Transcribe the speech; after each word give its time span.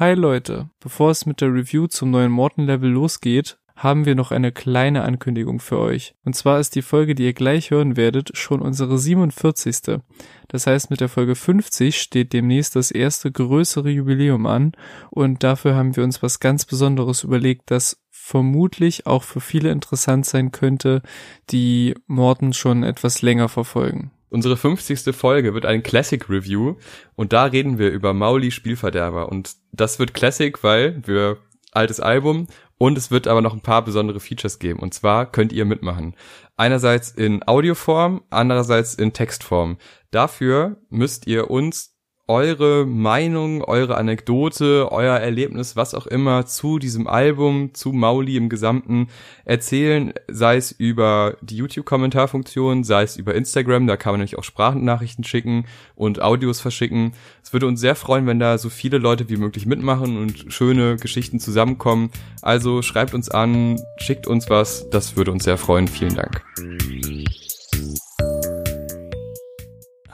Hi 0.00 0.14
Leute, 0.14 0.70
bevor 0.78 1.10
es 1.10 1.26
mit 1.26 1.40
der 1.40 1.52
Review 1.52 1.88
zum 1.88 2.12
neuen 2.12 2.30
Morton-Level 2.30 2.88
losgeht, 2.88 3.58
haben 3.74 4.06
wir 4.06 4.14
noch 4.14 4.30
eine 4.30 4.52
kleine 4.52 5.02
Ankündigung 5.02 5.58
für 5.58 5.80
euch. 5.80 6.14
Und 6.24 6.36
zwar 6.36 6.60
ist 6.60 6.76
die 6.76 6.82
Folge, 6.82 7.16
die 7.16 7.24
ihr 7.24 7.32
gleich 7.32 7.72
hören 7.72 7.96
werdet, 7.96 8.30
schon 8.36 8.62
unsere 8.62 8.96
47. 8.96 9.98
Das 10.46 10.68
heißt, 10.68 10.90
mit 10.90 11.00
der 11.00 11.08
Folge 11.08 11.34
50 11.34 12.00
steht 12.00 12.32
demnächst 12.32 12.76
das 12.76 12.92
erste 12.92 13.32
größere 13.32 13.90
Jubiläum 13.90 14.46
an 14.46 14.70
und 15.10 15.42
dafür 15.42 15.74
haben 15.74 15.96
wir 15.96 16.04
uns 16.04 16.22
was 16.22 16.38
ganz 16.38 16.64
Besonderes 16.64 17.24
überlegt, 17.24 17.68
das 17.72 18.00
vermutlich 18.08 19.04
auch 19.04 19.24
für 19.24 19.40
viele 19.40 19.72
interessant 19.72 20.26
sein 20.26 20.52
könnte, 20.52 21.02
die 21.50 21.96
Morton 22.06 22.52
schon 22.52 22.84
etwas 22.84 23.20
länger 23.20 23.48
verfolgen. 23.48 24.12
Unsere 24.30 24.56
50. 24.56 25.14
Folge 25.14 25.54
wird 25.54 25.66
ein 25.66 25.82
Classic 25.82 26.28
Review 26.28 26.76
und 27.16 27.32
da 27.32 27.44
reden 27.44 27.78
wir 27.78 27.90
über 27.90 28.12
Mauli 28.12 28.50
Spielverderber 28.50 29.30
und 29.30 29.56
das 29.72 29.98
wird 29.98 30.14
Classic, 30.14 30.62
weil 30.62 31.00
wir 31.06 31.38
altes 31.72 32.00
Album 32.00 32.46
und 32.78 32.96
es 32.96 33.10
wird 33.10 33.26
aber 33.26 33.40
noch 33.40 33.54
ein 33.54 33.60
paar 33.60 33.84
besondere 33.84 34.20
Features 34.20 34.58
geben. 34.58 34.78
Und 34.78 34.94
zwar 34.94 35.30
könnt 35.30 35.52
ihr 35.52 35.64
mitmachen. 35.64 36.14
Einerseits 36.56 37.10
in 37.10 37.46
Audioform, 37.46 38.22
andererseits 38.30 38.94
in 38.94 39.12
Textform. 39.12 39.78
Dafür 40.10 40.76
müsst 40.88 41.26
ihr 41.26 41.50
uns 41.50 41.97
eure 42.28 42.84
Meinung, 42.86 43.64
eure 43.64 43.96
Anekdote, 43.96 44.92
euer 44.92 45.16
Erlebnis, 45.16 45.76
was 45.76 45.94
auch 45.94 46.06
immer 46.06 46.44
zu 46.44 46.78
diesem 46.78 47.06
Album, 47.06 47.72
zu 47.72 47.92
Mauli 47.92 48.36
im 48.36 48.50
Gesamten 48.50 49.08
erzählen, 49.46 50.12
sei 50.28 50.56
es 50.56 50.70
über 50.70 51.38
die 51.40 51.56
YouTube-Kommentarfunktion, 51.56 52.84
sei 52.84 53.02
es 53.02 53.16
über 53.16 53.34
Instagram, 53.34 53.86
da 53.86 53.96
kann 53.96 54.12
man 54.12 54.20
nämlich 54.20 54.38
auch 54.38 54.44
Sprachnachrichten 54.44 55.24
schicken 55.24 55.64
und 55.96 56.20
Audios 56.20 56.60
verschicken. 56.60 57.14
Es 57.42 57.54
würde 57.54 57.66
uns 57.66 57.80
sehr 57.80 57.94
freuen, 57.94 58.26
wenn 58.26 58.38
da 58.38 58.58
so 58.58 58.68
viele 58.68 58.98
Leute 58.98 59.30
wie 59.30 59.38
möglich 59.38 59.64
mitmachen 59.64 60.18
und 60.18 60.52
schöne 60.52 60.96
Geschichten 60.96 61.40
zusammenkommen. 61.40 62.10
Also 62.42 62.82
schreibt 62.82 63.14
uns 63.14 63.30
an, 63.30 63.80
schickt 63.96 64.26
uns 64.26 64.50
was, 64.50 64.90
das 64.90 65.16
würde 65.16 65.32
uns 65.32 65.44
sehr 65.44 65.56
freuen. 65.56 65.88
Vielen 65.88 66.14
Dank. 66.14 66.44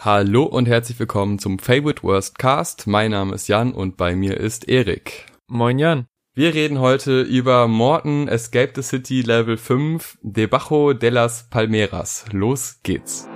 Hallo 0.05 0.43
und 0.43 0.69
herzlich 0.69 0.99
willkommen 0.99 1.39
zum 1.39 1.59
Favorite 1.59 2.03
Worst 2.03 2.39
Cast. 2.39 2.87
Mein 2.87 3.13
Name 3.13 3.35
ist 3.35 3.49
Jan 3.49 3.73
und 3.73 3.97
bei 3.97 4.15
mir 4.15 4.37
ist 4.37 4.69
Erik. 4.69 5.25
Moin 5.47 5.79
Jan. 5.79 6.09
Wir 6.35 6.53
reden 6.53 6.79
heute 6.79 7.23
über 7.23 7.69
Morton 7.69 8.29
Escape 8.29 8.73
the 8.77 8.83
City 8.83 9.23
Level 9.23 9.57
5 9.57 10.19
Debajo 10.21 10.93
de 10.93 11.09
las 11.09 11.49
Palmeras. 11.49 12.27
Los 12.33 12.81
geht's. 12.83 13.27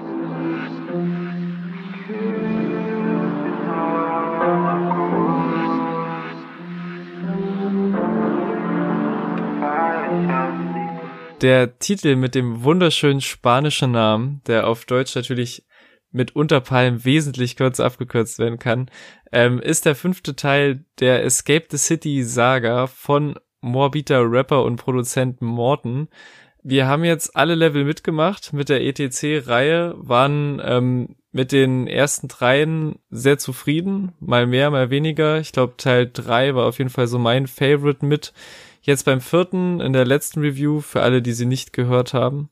Der 11.41 11.79
Titel 11.79 12.17
mit 12.17 12.35
dem 12.35 12.63
wunderschönen 12.63 13.23
spanischen 13.23 13.93
Namen, 13.93 14.43
der 14.47 14.67
auf 14.67 14.85
Deutsch 14.85 15.15
natürlich 15.15 15.65
mit 16.11 16.35
Unterpalm 16.35 17.05
wesentlich 17.05 17.57
kürzer 17.57 17.85
abgekürzt 17.85 18.39
werden 18.39 18.59
kann, 18.59 18.91
ähm, 19.33 19.61
ist 19.61 19.87
der 19.87 19.95
fünfte 19.95 20.37
Teil 20.37 20.85
der 21.01 21.25
Escape 21.25 21.67
the 21.71 21.77
City 21.77 22.23
Saga 22.23 22.87
von 22.87 23.39
Morbiter 23.61 24.23
Rapper 24.31 24.65
und 24.65 24.77
Produzent 24.77 25.43
Morton. 25.43 26.09
Wir 26.63 26.87
haben 26.87 27.05
jetzt 27.05 27.37
alle 27.37 27.55
Level 27.55 27.85
mitgemacht 27.85 28.53
mit 28.53 28.69
der 28.69 28.83
ETC-Reihe, 28.83 29.95
waren 29.97 30.61
ähm, 30.65 31.17
mit 31.31 31.53
den 31.53 31.87
ersten 31.87 32.29
dreien 32.29 32.99
sehr 33.11 33.39
zufrieden, 33.39 34.13
mal 34.19 34.47
mehr, 34.47 34.71
mal 34.71 34.91
weniger. 34.91 35.39
Ich 35.41 35.53
glaube, 35.53 35.75
Teil 35.77 36.11
drei 36.13 36.55
war 36.55 36.67
auf 36.67 36.79
jeden 36.79 36.91
Fall 36.91 37.07
so 37.07 37.19
mein 37.19 37.47
Favorite 37.47 38.05
mit. 38.05 38.33
Jetzt 38.81 39.05
beim 39.05 39.21
vierten, 39.21 39.81
in 39.81 39.93
der 39.93 40.07
letzten 40.07 40.41
Review, 40.41 40.81
für 40.81 41.03
alle, 41.03 41.21
die 41.21 41.33
sie 41.33 41.47
nicht 41.47 41.73
gehört 41.73 42.15
haben, 42.15 42.49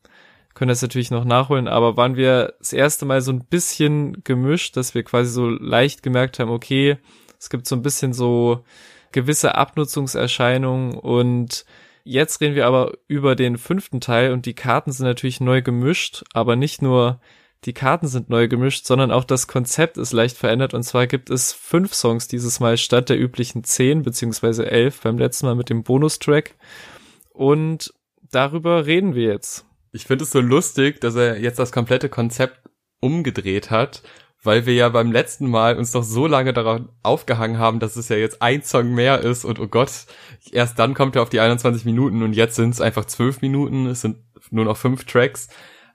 können 0.56 0.70
das 0.70 0.80
natürlich 0.80 1.10
noch 1.10 1.26
nachholen, 1.26 1.68
aber 1.68 1.98
waren 1.98 2.16
wir 2.16 2.54
das 2.58 2.72
erste 2.72 3.04
Mal 3.04 3.20
so 3.20 3.30
ein 3.30 3.44
bisschen 3.44 4.24
gemischt, 4.24 4.78
dass 4.78 4.94
wir 4.94 5.02
quasi 5.02 5.30
so 5.30 5.50
leicht 5.50 6.02
gemerkt 6.02 6.38
haben, 6.38 6.50
okay, 6.50 6.96
es 7.38 7.50
gibt 7.50 7.68
so 7.68 7.76
ein 7.76 7.82
bisschen 7.82 8.14
so 8.14 8.64
gewisse 9.12 9.54
Abnutzungserscheinungen 9.54 10.94
und 10.94 11.66
jetzt 12.04 12.40
reden 12.40 12.54
wir 12.54 12.66
aber 12.66 12.94
über 13.06 13.36
den 13.36 13.58
fünften 13.58 14.00
Teil 14.00 14.32
und 14.32 14.46
die 14.46 14.54
Karten 14.54 14.92
sind 14.92 15.04
natürlich 15.04 15.42
neu 15.42 15.60
gemischt, 15.60 16.24
aber 16.32 16.56
nicht 16.56 16.80
nur 16.80 17.20
die 17.66 17.74
Karten 17.74 18.08
sind 18.08 18.30
neu 18.30 18.48
gemischt, 18.48 18.86
sondern 18.86 19.10
auch 19.10 19.24
das 19.24 19.48
Konzept 19.48 19.98
ist 19.98 20.14
leicht 20.14 20.38
verändert 20.38 20.72
und 20.72 20.84
zwar 20.84 21.06
gibt 21.06 21.28
es 21.28 21.52
fünf 21.52 21.92
Songs 21.92 22.28
dieses 22.28 22.60
Mal 22.60 22.78
statt 22.78 23.10
der 23.10 23.20
üblichen 23.20 23.62
zehn 23.62 24.02
beziehungsweise 24.02 24.70
elf 24.70 25.02
beim 25.02 25.18
letzten 25.18 25.44
Mal 25.44 25.54
mit 25.54 25.68
dem 25.68 25.82
Bonustrack 25.82 26.54
und 27.34 27.92
darüber 28.30 28.86
reden 28.86 29.14
wir 29.14 29.24
jetzt. 29.24 29.66
Ich 29.96 30.04
finde 30.04 30.24
es 30.24 30.30
so 30.30 30.40
lustig, 30.40 31.00
dass 31.00 31.14
er 31.14 31.40
jetzt 31.40 31.58
das 31.58 31.72
komplette 31.72 32.10
Konzept 32.10 32.60
umgedreht 33.00 33.70
hat, 33.70 34.02
weil 34.42 34.66
wir 34.66 34.74
ja 34.74 34.90
beim 34.90 35.10
letzten 35.10 35.48
Mal 35.48 35.78
uns 35.78 35.90
doch 35.92 36.02
so 36.02 36.26
lange 36.26 36.52
darauf 36.52 36.82
aufgehangen 37.02 37.58
haben, 37.58 37.80
dass 37.80 37.96
es 37.96 38.10
ja 38.10 38.16
jetzt 38.16 38.42
ein 38.42 38.62
Song 38.62 38.92
mehr 38.92 39.20
ist 39.20 39.46
und 39.46 39.58
oh 39.58 39.68
Gott, 39.68 40.04
erst 40.52 40.78
dann 40.78 40.92
kommt 40.92 41.16
er 41.16 41.22
auf 41.22 41.30
die 41.30 41.40
21 41.40 41.86
Minuten 41.86 42.22
und 42.22 42.34
jetzt 42.34 42.56
sind 42.56 42.74
es 42.74 42.82
einfach 42.82 43.06
12 43.06 43.40
Minuten, 43.40 43.86
es 43.86 44.02
sind 44.02 44.18
nur 44.50 44.66
noch 44.66 44.76
fünf 44.76 45.04
Tracks. 45.04 45.48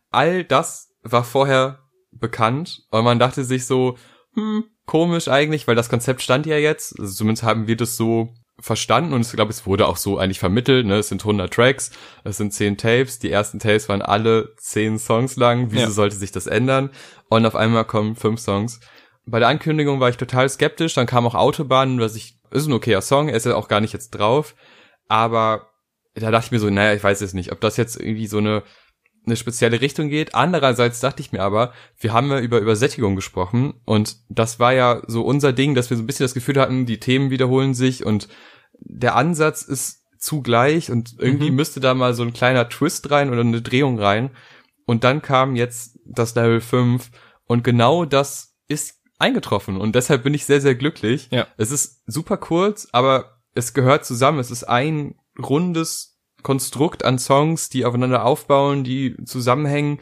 All 0.09 0.44
das 0.44 0.95
war 1.03 1.23
vorher 1.23 1.88
bekannt 2.12 2.81
und 2.89 3.03
man 3.03 3.19
dachte 3.19 3.44
sich 3.44 3.68
so, 3.68 4.00
hm, 4.33 4.63
komisch 4.88 5.28
eigentlich, 5.28 5.68
weil 5.68 5.75
das 5.75 5.89
Konzept 5.89 6.23
stand 6.23 6.47
ja 6.47 6.57
jetzt, 6.57 7.00
also 7.00 7.13
zumindest 7.13 7.44
haben 7.44 7.68
wir 7.68 7.78
das 7.78 7.97
so 7.97 8.33
verstanden 8.62 9.14
und 9.14 9.26
ich 9.26 9.32
glaube, 9.32 9.52
es 9.52 9.66
wurde 9.66 9.88
auch 9.88 9.98
so 9.98 10.18
eigentlich 10.18 10.40
vermittelt. 10.40 10.86
Ne? 10.86 10.96
Es 10.96 11.10
sind 11.10 11.22
100 11.22 11.54
Tracks, 11.54 11.92
es 12.24 12.38
sind 12.38 12.54
10 12.54 12.78
Tapes. 12.78 13.20
Die 13.20 13.32
ersten 13.32 13.60
Tapes 13.60 13.90
waren 13.90 14.02
alle 14.02 14.54
10 14.58 15.00
Songs 15.00 15.36
lang. 15.36 15.72
Wieso 15.72 15.84
ja. 15.84 15.90
sollte 15.90 16.16
sich 16.16 16.32
das 16.32 16.48
ändern? 16.48 16.92
Und 17.30 17.46
auf 17.46 17.56
einmal 17.56 17.86
kommen 17.86 18.16
5 18.16 18.40
Songs. 18.40 18.80
Bei 19.26 19.40
der 19.40 19.48
Ankündigung 19.50 20.00
war 20.00 20.10
ich 20.10 20.18
total 20.18 20.48
skeptisch. 20.50 20.94
Dann 20.94 21.08
kam 21.08 21.26
auch 21.26 21.36
Autobahn, 21.36 22.00
was 22.00 22.16
ich 22.16 22.42
ist 22.52 22.68
ein 22.68 22.74
okayer 22.74 23.02
Song, 23.02 23.30
er 23.30 23.36
ist 23.36 23.46
ja 23.46 23.56
auch 23.56 23.68
gar 23.68 23.82
nicht 23.82 23.94
jetzt 23.94 24.12
drauf. 24.12 24.56
Aber 25.08 25.70
da 26.14 26.32
dachte 26.32 26.48
ich 26.48 26.52
mir 26.52 26.60
so, 26.60 26.70
naja, 26.70 26.94
ich 26.94 27.04
weiß 27.04 27.22
jetzt 27.22 27.34
nicht, 27.34 27.52
ob 27.52 27.62
das 27.62 27.78
jetzt 27.78 28.00
irgendwie 28.00 28.28
so 28.28 28.38
eine 28.38 28.64
eine 29.26 29.36
spezielle 29.36 29.82
Richtung 29.82 30.09
geht. 30.09 30.34
Andererseits 30.34 31.00
dachte 31.00 31.22
ich 31.22 31.32
mir 31.32 31.42
aber, 31.42 31.74
wir 32.00 32.14
haben 32.14 32.30
ja 32.30 32.40
über 32.40 32.59
Übersättigung 32.59 33.16
gesprochen 33.16 33.76
und 33.86 34.18
das 34.30 34.59
war 34.59 34.74
ja 34.74 35.02
so 35.08 35.24
unser 35.24 35.54
Ding, 35.54 35.76
dass 35.76 35.90
wir 35.90 35.98
so 35.98 36.04
ein 36.04 36.08
bisschen 36.08 36.24
das 36.24 36.34
Gefühl 36.34 36.59
hatten, 36.59 36.86
die 36.86 37.00
Themen 37.00 37.30
wiederholen 37.30 37.74
sich 37.74 38.06
und 38.06 38.28
der 38.74 39.16
Ansatz 39.16 39.62
ist 39.62 40.02
zugleich 40.18 40.92
und 40.92 41.16
irgendwie 41.20 41.50
mhm. 41.50 41.56
müsste 41.56 41.80
da 41.80 41.94
mal 41.94 42.14
so 42.14 42.24
ein 42.24 42.34
kleiner 42.34 42.70
Twist 42.70 43.12
rein 43.12 43.30
oder 43.31 43.42
eine 43.42 43.62
Drehung 43.62 44.00
rein. 44.00 44.31
Und 44.86 45.04
dann 45.04 45.22
kam 45.22 45.56
jetzt 45.56 46.00
das 46.06 46.36
Level 46.36 46.62
5 46.62 47.12
und 47.46 47.64
genau 47.64 48.06
das 48.06 48.56
ist 48.68 49.02
eingetroffen 49.20 49.78
und 49.78 49.96
deshalb 49.96 50.24
bin 50.24 50.34
ich 50.34 50.46
sehr, 50.46 50.62
sehr 50.62 50.76
glücklich. 50.76 51.30
Ja. 51.31 51.48
Es 51.58 51.72
ist 51.72 52.02
super 52.08 52.38
kurz, 52.38 52.88
aber 52.92 53.42
es 53.54 53.74
gehört 53.74 54.06
zusammen. 54.06 54.40
Es 54.40 54.52
ist 54.52 54.64
ein 54.64 55.16
rundes 55.38 56.11
Konstrukt 56.44 57.06
an 57.06 57.19
Songs, 57.19 57.69
die 57.69 57.85
aufeinander 57.85 58.25
aufbauen, 58.25 58.84
die 58.84 59.16
zusammenhängen. 59.25 60.00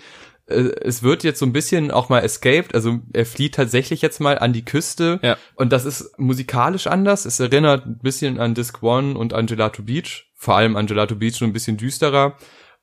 Äh, 0.48 0.72
es 0.82 1.04
wird 1.04 1.24
jetzt 1.24 1.40
so 1.40 1.46
ein 1.46 1.54
bisschen 1.54 1.92
auch 1.92 2.10
mal 2.10 2.20
escaped, 2.20 2.74
also 2.76 3.00
er 3.14 3.26
flieht 3.26 3.56
tatsächlich 3.56 4.02
jetzt 4.02 4.20
mal 4.20 4.40
an 4.40 4.54
die 4.54 4.66
Küste. 4.66 5.20
Ja. 5.24 5.38
und 5.56 5.72
das 5.72 5.86
ist 5.86 6.18
musikalisch 6.18 6.88
anders. 6.88 7.26
Es 7.26 7.40
erinnert 7.40 7.86
ein 7.86 8.00
bisschen 8.00 8.40
an 8.40 8.56
Disc 8.56 8.82
One 8.84 9.18
und 9.18 9.34
an 9.34 9.46
Gelato 9.46 9.84
Beach, 9.84 10.32
vor 10.36 10.56
allem 10.56 10.76
an 10.76 10.88
Gelato 10.88 11.16
Beach 11.16 11.38
schon 11.38 11.50
ein 11.50 11.54
bisschen 11.54 11.78
düsterer. 11.78 12.36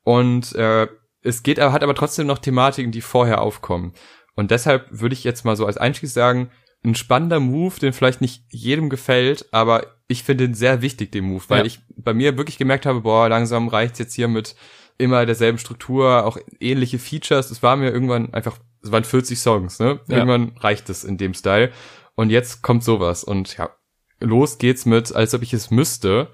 Und 0.03 0.55
äh, 0.55 0.87
es 1.21 1.43
geht, 1.43 1.59
hat 1.59 1.83
aber 1.83 1.95
trotzdem 1.95 2.27
noch 2.27 2.37
Thematiken, 2.37 2.91
die 2.91 3.01
vorher 3.01 3.41
aufkommen. 3.41 3.93
Und 4.35 4.51
deshalb 4.51 4.85
würde 4.91 5.13
ich 5.13 5.23
jetzt 5.23 5.43
mal 5.43 5.55
so 5.55 5.65
als 5.65 5.77
Einstieg 5.77 6.09
sagen, 6.09 6.51
ein 6.85 6.95
spannender 6.95 7.39
Move, 7.39 7.79
den 7.79 7.91
vielleicht 7.91 8.21
nicht 8.21 8.43
jedem 8.49 8.89
gefällt, 8.89 9.47
aber 9.51 9.96
ich 10.07 10.23
finde 10.23 10.45
ihn 10.45 10.53
sehr 10.53 10.81
wichtig, 10.81 11.11
den 11.11 11.25
Move, 11.25 11.43
weil 11.49 11.59
ja. 11.59 11.65
ich 11.65 11.79
bei 11.95 12.13
mir 12.13 12.37
wirklich 12.37 12.57
gemerkt 12.57 12.85
habe, 12.85 13.01
boah, 13.01 13.27
langsam 13.27 13.67
reicht's 13.67 13.99
jetzt 13.99 14.13
hier 14.13 14.27
mit 14.27 14.55
immer 14.97 15.25
derselben 15.25 15.57
Struktur, 15.57 16.25
auch 16.25 16.37
ähnliche 16.59 16.97
Features. 16.97 17.51
Es 17.51 17.61
war 17.61 17.75
mir 17.75 17.91
irgendwann 17.91 18.33
einfach, 18.33 18.57
es 18.81 18.91
waren 18.91 19.03
40 19.03 19.37
Songs, 19.37 19.79
ne? 19.79 19.99
Ja. 20.07 20.17
Irgendwann 20.17 20.57
reicht 20.57 20.89
es 20.89 21.03
in 21.03 21.17
dem 21.17 21.33
Style. 21.33 21.71
Und 22.15 22.29
jetzt 22.29 22.63
kommt 22.63 22.83
sowas 22.83 23.23
und 23.23 23.57
ja, 23.57 23.69
los 24.19 24.57
geht's 24.57 24.85
mit, 24.85 25.13
als 25.13 25.33
ob 25.33 25.43
ich 25.43 25.53
es 25.53 25.69
müsste. 25.69 26.31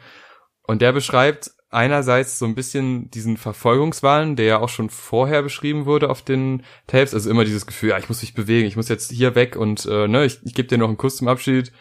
Und 0.65 0.81
der 0.81 0.93
beschreibt 0.93 1.51
einerseits 1.69 2.39
so 2.39 2.45
ein 2.45 2.55
bisschen 2.55 3.09
diesen 3.09 3.35
Verfolgungswahn, 3.35 4.35
der 4.35 4.45
ja 4.45 4.59
auch 4.59 4.69
schon 4.69 4.89
vorher 4.89 5.41
beschrieben 5.41 5.85
wurde 5.85 6.09
auf 6.09 6.21
den 6.21 6.63
Tapes. 6.87 7.13
Also 7.13 7.29
immer 7.29 7.43
dieses 7.43 7.65
Gefühl, 7.65 7.89
ja, 7.89 7.97
ich 7.97 8.07
muss 8.07 8.21
mich 8.21 8.35
bewegen, 8.35 8.67
ich 8.67 8.77
muss 8.77 8.87
jetzt 8.87 9.11
hier 9.11 9.35
weg 9.35 9.55
und 9.55 9.85
äh, 9.85 10.07
ne, 10.07 10.23
ich, 10.23 10.39
ich 10.45 10.53
gebe 10.53 10.67
dir 10.67 10.77
noch 10.77 10.87
einen 10.87 10.97
Kuss 10.97 11.17
zum 11.17 11.27
Abschied 11.27 11.73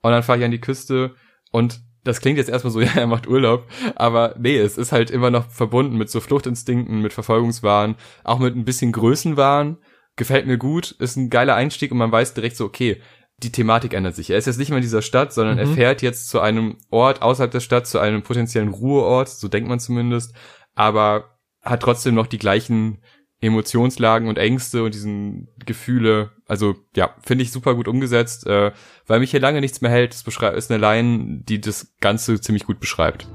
und 0.00 0.12
dann 0.12 0.22
fahre 0.22 0.38
ich 0.38 0.44
an 0.44 0.52
die 0.52 0.60
Küste 0.60 1.16
und 1.50 1.80
das 2.04 2.20
klingt 2.20 2.38
jetzt 2.38 2.48
erstmal 2.48 2.72
so, 2.72 2.80
ja, 2.80 2.92
er 2.94 3.06
macht 3.06 3.26
Urlaub, 3.26 3.66
aber 3.94 4.34
nee, 4.38 4.58
es 4.58 4.78
ist 4.78 4.92
halt 4.92 5.10
immer 5.10 5.30
noch 5.30 5.50
verbunden 5.50 5.96
mit 5.96 6.10
so 6.10 6.20
Fluchtinstinkten, 6.20 7.00
mit 7.00 7.12
Verfolgungswahn, 7.12 7.96
auch 8.24 8.38
mit 8.38 8.56
ein 8.56 8.64
bisschen 8.64 8.92
Größenwahn. 8.92 9.78
Gefällt 10.16 10.46
mir 10.46 10.58
gut, 10.58 10.90
ist 10.92 11.16
ein 11.16 11.30
geiler 11.30 11.54
Einstieg 11.54 11.92
und 11.92 11.98
man 11.98 12.12
weiß 12.12 12.34
direkt 12.34 12.56
so, 12.56 12.64
okay, 12.64 13.00
die 13.42 13.52
Thematik 13.52 13.94
ändert 13.94 14.16
sich. 14.16 14.30
Er 14.30 14.38
ist 14.38 14.46
jetzt 14.46 14.58
nicht 14.58 14.68
mehr 14.68 14.78
in 14.78 14.82
dieser 14.82 15.02
Stadt, 15.02 15.32
sondern 15.32 15.54
mhm. 15.54 15.60
er 15.60 15.66
fährt 15.68 16.02
jetzt 16.02 16.28
zu 16.28 16.40
einem 16.40 16.76
Ort 16.90 17.22
außerhalb 17.22 17.50
der 17.50 17.60
Stadt, 17.60 17.86
zu 17.86 17.98
einem 17.98 18.22
potenziellen 18.22 18.68
Ruheort, 18.68 19.28
so 19.28 19.48
denkt 19.48 19.68
man 19.68 19.80
zumindest, 19.80 20.34
aber 20.74 21.38
hat 21.62 21.80
trotzdem 21.80 22.14
noch 22.14 22.26
die 22.26 22.38
gleichen 22.38 23.02
Emotionslagen 23.40 24.28
und 24.28 24.38
Ängste 24.38 24.82
und 24.82 24.94
diesen 24.94 25.48
Gefühle. 25.64 26.32
Also 26.50 26.74
ja, 26.96 27.14
finde 27.22 27.44
ich 27.44 27.52
super 27.52 27.76
gut 27.76 27.86
umgesetzt, 27.86 28.44
äh, 28.44 28.72
weil 29.06 29.20
mich 29.20 29.30
hier 29.30 29.38
lange 29.38 29.60
nichts 29.60 29.82
mehr 29.82 29.90
hält. 29.92 30.12
Das 30.12 30.24
ist 30.26 30.70
eine 30.72 30.80
Line, 30.80 31.42
die 31.44 31.60
das 31.60 31.94
Ganze 32.00 32.40
ziemlich 32.40 32.66
gut 32.66 32.80
beschreibt. 32.80 33.28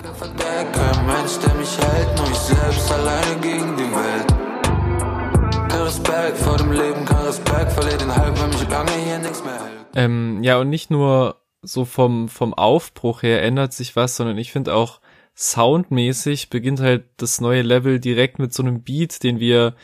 Kein. 9.60 9.86
Ähm, 9.96 10.44
ja, 10.44 10.58
und 10.58 10.70
nicht 10.70 10.92
nur 10.92 11.42
so 11.62 11.86
vom, 11.86 12.28
vom 12.28 12.54
Aufbruch 12.54 13.24
her 13.24 13.42
ändert 13.44 13.72
sich 13.72 13.96
was, 13.96 14.18
sondern 14.18 14.38
ich 14.38 14.52
finde 14.52 14.74
auch, 14.74 15.00
soundmäßig 15.36 16.50
beginnt 16.50 16.80
halt 16.80 17.06
das 17.18 17.42
neue 17.42 17.62
Level 17.62 18.00
direkt 18.00 18.40
mit 18.40 18.54
so 18.54 18.64
einem 18.64 18.84
Beat, 18.84 19.22
den 19.24 19.40
wir 19.40 19.76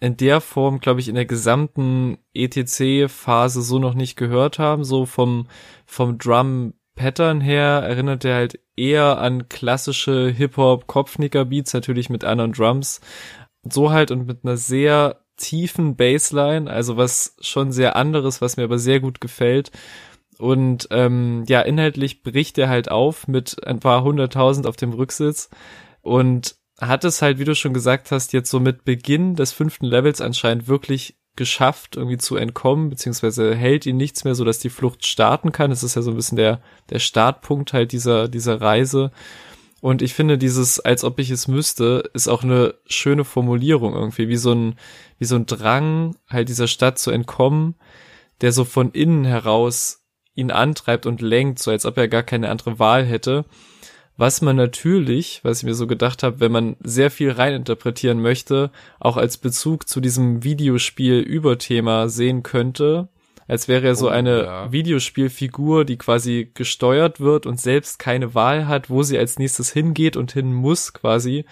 in 0.00 0.16
der 0.16 0.40
Form, 0.40 0.80
glaube 0.80 1.00
ich, 1.00 1.08
in 1.08 1.14
der 1.14 1.26
gesamten 1.26 2.18
ETC-Phase 2.34 3.62
so 3.62 3.78
noch 3.78 3.94
nicht 3.94 4.16
gehört 4.16 4.58
haben. 4.58 4.84
So 4.84 5.06
vom, 5.06 5.48
vom 5.86 6.18
Drum-Pattern 6.18 7.40
her 7.40 7.82
erinnert 7.84 8.24
er 8.24 8.36
halt 8.36 8.60
eher 8.76 9.18
an 9.18 9.48
klassische 9.48 10.28
Hip-Hop-Kopfnicker-Beats, 10.30 11.72
natürlich 11.74 12.10
mit 12.10 12.24
anderen 12.24 12.52
Drums. 12.52 13.00
So 13.68 13.90
halt 13.90 14.10
und 14.10 14.26
mit 14.26 14.44
einer 14.44 14.56
sehr 14.56 15.20
tiefen 15.36 15.96
Bassline, 15.96 16.70
also 16.70 16.96
was 16.96 17.36
schon 17.40 17.72
sehr 17.72 17.96
anderes, 17.96 18.40
was 18.40 18.56
mir 18.56 18.64
aber 18.64 18.78
sehr 18.78 19.00
gut 19.00 19.20
gefällt. 19.20 19.70
Und 20.38 20.88
ähm, 20.92 21.44
ja, 21.48 21.62
inhaltlich 21.62 22.22
bricht 22.22 22.58
er 22.58 22.68
halt 22.68 22.90
auf 22.90 23.26
mit 23.26 23.66
ein 23.66 23.80
paar 23.80 24.04
hunderttausend 24.04 24.66
auf 24.66 24.76
dem 24.76 24.92
Rücksitz 24.92 25.50
und 26.02 26.57
hat 26.80 27.04
es 27.04 27.22
halt, 27.22 27.38
wie 27.38 27.44
du 27.44 27.54
schon 27.54 27.74
gesagt 27.74 28.10
hast, 28.10 28.32
jetzt 28.32 28.50
so 28.50 28.60
mit 28.60 28.84
Beginn 28.84 29.34
des 29.34 29.52
fünften 29.52 29.86
Levels 29.86 30.20
anscheinend 30.20 30.68
wirklich 30.68 31.16
geschafft, 31.36 31.96
irgendwie 31.96 32.18
zu 32.18 32.36
entkommen, 32.36 32.90
beziehungsweise 32.90 33.54
hält 33.54 33.86
ihn 33.86 33.96
nichts 33.96 34.24
mehr, 34.24 34.34
so 34.34 34.44
dass 34.44 34.58
die 34.58 34.70
Flucht 34.70 35.06
starten 35.06 35.52
kann. 35.52 35.70
Es 35.70 35.82
ist 35.82 35.94
ja 35.94 36.02
so 36.02 36.10
ein 36.10 36.16
bisschen 36.16 36.36
der, 36.36 36.60
der 36.90 36.98
Startpunkt 36.98 37.72
halt 37.72 37.92
dieser, 37.92 38.28
dieser 38.28 38.60
Reise. 38.60 39.12
Und 39.80 40.02
ich 40.02 40.14
finde 40.14 40.36
dieses, 40.36 40.80
als 40.80 41.04
ob 41.04 41.20
ich 41.20 41.30
es 41.30 41.46
müsste, 41.46 42.10
ist 42.12 42.28
auch 42.28 42.42
eine 42.42 42.74
schöne 42.86 43.24
Formulierung 43.24 43.94
irgendwie, 43.94 44.28
wie 44.28 44.36
so 44.36 44.52
ein, 44.52 44.74
wie 45.18 45.24
so 45.24 45.36
ein 45.36 45.46
Drang, 45.46 46.16
halt 46.28 46.48
dieser 46.48 46.66
Stadt 46.66 46.98
zu 46.98 47.12
entkommen, 47.12 47.76
der 48.40 48.50
so 48.50 48.64
von 48.64 48.90
innen 48.90 49.24
heraus 49.24 50.02
ihn 50.34 50.50
antreibt 50.50 51.06
und 51.06 51.20
lenkt, 51.20 51.60
so 51.60 51.70
als 51.70 51.86
ob 51.86 51.96
er 51.96 52.08
gar 52.08 52.24
keine 52.24 52.50
andere 52.50 52.78
Wahl 52.80 53.04
hätte. 53.04 53.44
Was 54.18 54.42
man 54.42 54.56
natürlich, 54.56 55.40
was 55.44 55.58
ich 55.58 55.64
mir 55.64 55.74
so 55.74 55.86
gedacht 55.86 56.24
habe, 56.24 56.40
wenn 56.40 56.50
man 56.50 56.76
sehr 56.80 57.08
viel 57.12 57.30
reininterpretieren 57.30 58.20
möchte, 58.20 58.72
auch 58.98 59.16
als 59.16 59.36
Bezug 59.36 59.88
zu 59.88 60.00
diesem 60.00 60.42
Videospiel-Überthema 60.42 62.08
sehen 62.08 62.42
könnte, 62.42 63.08
als 63.46 63.68
wäre 63.68 63.86
er 63.86 63.94
so 63.94 64.08
oh, 64.08 64.10
eine 64.10 64.42
ja. 64.42 64.72
Videospielfigur, 64.72 65.84
die 65.84 65.98
quasi 65.98 66.50
gesteuert 66.52 67.20
wird 67.20 67.46
und 67.46 67.60
selbst 67.60 68.00
keine 68.00 68.34
Wahl 68.34 68.66
hat, 68.66 68.90
wo 68.90 69.04
sie 69.04 69.16
als 69.16 69.38
nächstes 69.38 69.72
hingeht 69.72 70.16
und 70.16 70.32
hin 70.32 70.52
muss 70.52 70.92
quasi. 70.92 71.44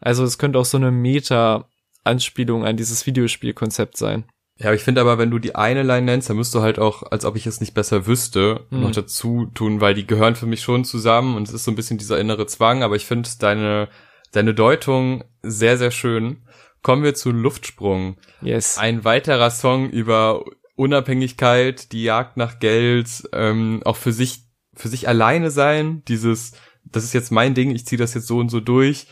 Also 0.00 0.24
es 0.24 0.36
könnte 0.36 0.58
auch 0.58 0.64
so 0.64 0.78
eine 0.78 0.90
Meta-Anspielung 0.90 2.64
an 2.64 2.76
dieses 2.76 3.06
Videospielkonzept 3.06 3.96
sein. 3.96 4.24
Ja, 4.62 4.74
ich 4.74 4.82
finde 4.82 5.00
aber, 5.00 5.16
wenn 5.16 5.30
du 5.30 5.38
die 5.38 5.54
eine 5.54 5.82
Line 5.82 6.02
nennst, 6.02 6.28
dann 6.28 6.36
müsst 6.36 6.54
du 6.54 6.60
halt 6.60 6.78
auch, 6.78 7.10
als 7.10 7.24
ob 7.24 7.34
ich 7.34 7.46
es 7.46 7.60
nicht 7.60 7.72
besser 7.72 8.06
wüsste, 8.06 8.66
mhm. 8.68 8.82
noch 8.82 8.90
dazu 8.90 9.46
tun, 9.54 9.80
weil 9.80 9.94
die 9.94 10.06
gehören 10.06 10.36
für 10.36 10.44
mich 10.44 10.60
schon 10.60 10.84
zusammen 10.84 11.34
und 11.34 11.48
es 11.48 11.54
ist 11.54 11.64
so 11.64 11.70
ein 11.70 11.76
bisschen 11.76 11.96
dieser 11.96 12.18
innere 12.18 12.46
Zwang, 12.46 12.82
aber 12.82 12.94
ich 12.94 13.06
finde 13.06 13.28
deine, 13.38 13.88
deine 14.32 14.52
Deutung 14.52 15.24
sehr, 15.42 15.78
sehr 15.78 15.90
schön. 15.90 16.42
Kommen 16.82 17.02
wir 17.02 17.14
zu 17.14 17.30
Luftsprung. 17.30 18.18
Yes. 18.42 18.76
Ein 18.76 19.04
weiterer 19.04 19.50
Song 19.50 19.88
über 19.88 20.44
Unabhängigkeit, 20.76 21.92
die 21.92 22.04
Jagd 22.04 22.36
nach 22.36 22.58
Geld, 22.58 23.08
ähm, 23.32 23.80
auch 23.86 23.96
für 23.96 24.12
sich, 24.12 24.44
für 24.74 24.88
sich 24.88 25.08
alleine 25.08 25.50
sein, 25.50 26.02
dieses, 26.06 26.52
das 26.84 27.04
ist 27.04 27.14
jetzt 27.14 27.32
mein 27.32 27.54
Ding, 27.54 27.70
ich 27.70 27.86
ziehe 27.86 27.98
das 27.98 28.12
jetzt 28.12 28.26
so 28.26 28.38
und 28.38 28.50
so 28.50 28.60
durch, 28.60 29.06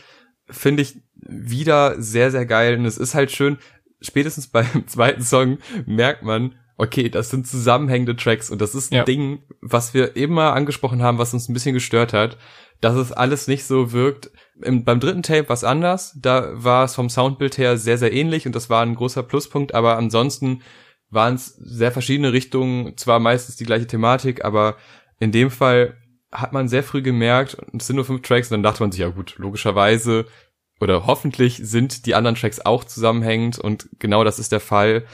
finde 0.47 0.83
ich 0.83 1.01
wieder 1.15 2.01
sehr, 2.01 2.31
sehr 2.31 2.45
geil. 2.45 2.77
Und 2.77 2.85
es 2.85 2.97
ist 2.97 3.13
halt 3.13 3.31
schön, 3.31 3.57
spätestens 4.01 4.47
beim 4.51 4.87
zweiten 4.87 5.23
Song 5.23 5.57
merkt 5.85 6.23
man, 6.23 6.55
okay, 6.77 7.09
das 7.09 7.29
sind 7.29 7.45
zusammenhängende 7.45 8.15
Tracks 8.15 8.49
und 8.49 8.61
das 8.61 8.73
ist 8.73 8.91
ein 8.91 8.95
ja. 8.95 9.03
Ding, 9.03 9.43
was 9.59 9.93
wir 9.93 10.15
eben 10.15 10.33
mal 10.33 10.53
angesprochen 10.53 11.03
haben, 11.03 11.17
was 11.17 11.33
uns 11.33 11.49
ein 11.49 11.53
bisschen 11.53 11.73
gestört 11.73 12.13
hat, 12.13 12.37
dass 12.79 12.95
es 12.95 13.11
alles 13.11 13.47
nicht 13.47 13.65
so 13.65 13.91
wirkt. 13.91 14.31
Im, 14.61 14.85
beim 14.85 15.01
dritten 15.01 15.23
Tape 15.23 15.49
was 15.49 15.65
anders, 15.65 16.17
da 16.21 16.51
war 16.53 16.85
es 16.85 16.95
vom 16.95 17.09
Soundbild 17.09 17.57
her 17.57 17.77
sehr, 17.77 17.97
sehr 17.97 18.13
ähnlich 18.13 18.45
und 18.45 18.55
das 18.55 18.69
war 18.69 18.81
ein 18.81 18.95
großer 18.95 19.23
Pluspunkt, 19.23 19.75
aber 19.75 19.97
ansonsten 19.97 20.61
waren 21.09 21.35
es 21.35 21.47
sehr 21.47 21.91
verschiedene 21.91 22.31
Richtungen, 22.31 22.95
zwar 22.95 23.19
meistens 23.19 23.57
die 23.57 23.65
gleiche 23.65 23.87
Thematik, 23.87 24.45
aber 24.45 24.77
in 25.19 25.33
dem 25.33 25.51
Fall 25.51 25.97
hat 26.31 26.53
man 26.53 26.69
sehr 26.69 26.83
früh 26.83 27.01
gemerkt, 27.01 27.57
es 27.77 27.87
sind 27.87 27.95
nur 27.95 28.05
fünf 28.05 28.21
Tracks, 28.21 28.49
und 28.49 28.55
dann 28.55 28.63
dachte 28.63 28.83
man 28.83 28.91
sich, 28.91 29.01
ja 29.01 29.09
gut, 29.09 29.35
logischerweise 29.37 30.27
oder 30.79 31.05
hoffentlich 31.05 31.59
sind 31.61 32.05
die 32.05 32.15
anderen 32.15 32.35
Tracks 32.35 32.59
auch 32.59 32.83
zusammenhängend 32.83 33.59
und 33.59 33.89
genau 33.99 34.23
das 34.23 34.39
ist 34.39 34.51
der 34.51 34.59
Fall. 34.59 35.05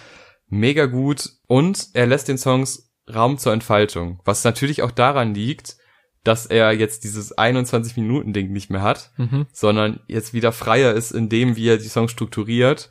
Mega 0.48 0.86
gut 0.86 1.32
und 1.48 1.88
er 1.94 2.06
lässt 2.06 2.28
den 2.28 2.38
Songs 2.38 2.94
Raum 3.14 3.38
zur 3.38 3.54
Entfaltung, 3.54 4.20
was 4.26 4.44
natürlich 4.44 4.82
auch 4.82 4.92
daran 4.92 5.36
liegt, 5.36 5.78
dass 6.24 6.48
er 6.48 6.72
jetzt 6.72 7.04
dieses 7.04 7.38
21 7.38 7.98
Minuten 7.98 8.34
Ding 8.34 8.52
nicht 8.52 8.72
mehr 8.72 8.82
hat, 8.82 9.12
mhm. 9.18 9.46
sondern 9.52 10.00
jetzt 10.08 10.34
wieder 10.34 10.52
freier 10.52 10.94
ist 10.94 11.12
in 11.12 11.30
dem, 11.30 11.56
wie 11.56 11.68
er 11.68 11.78
die 11.78 11.88
Songs 11.88 12.12
strukturiert 12.12 12.90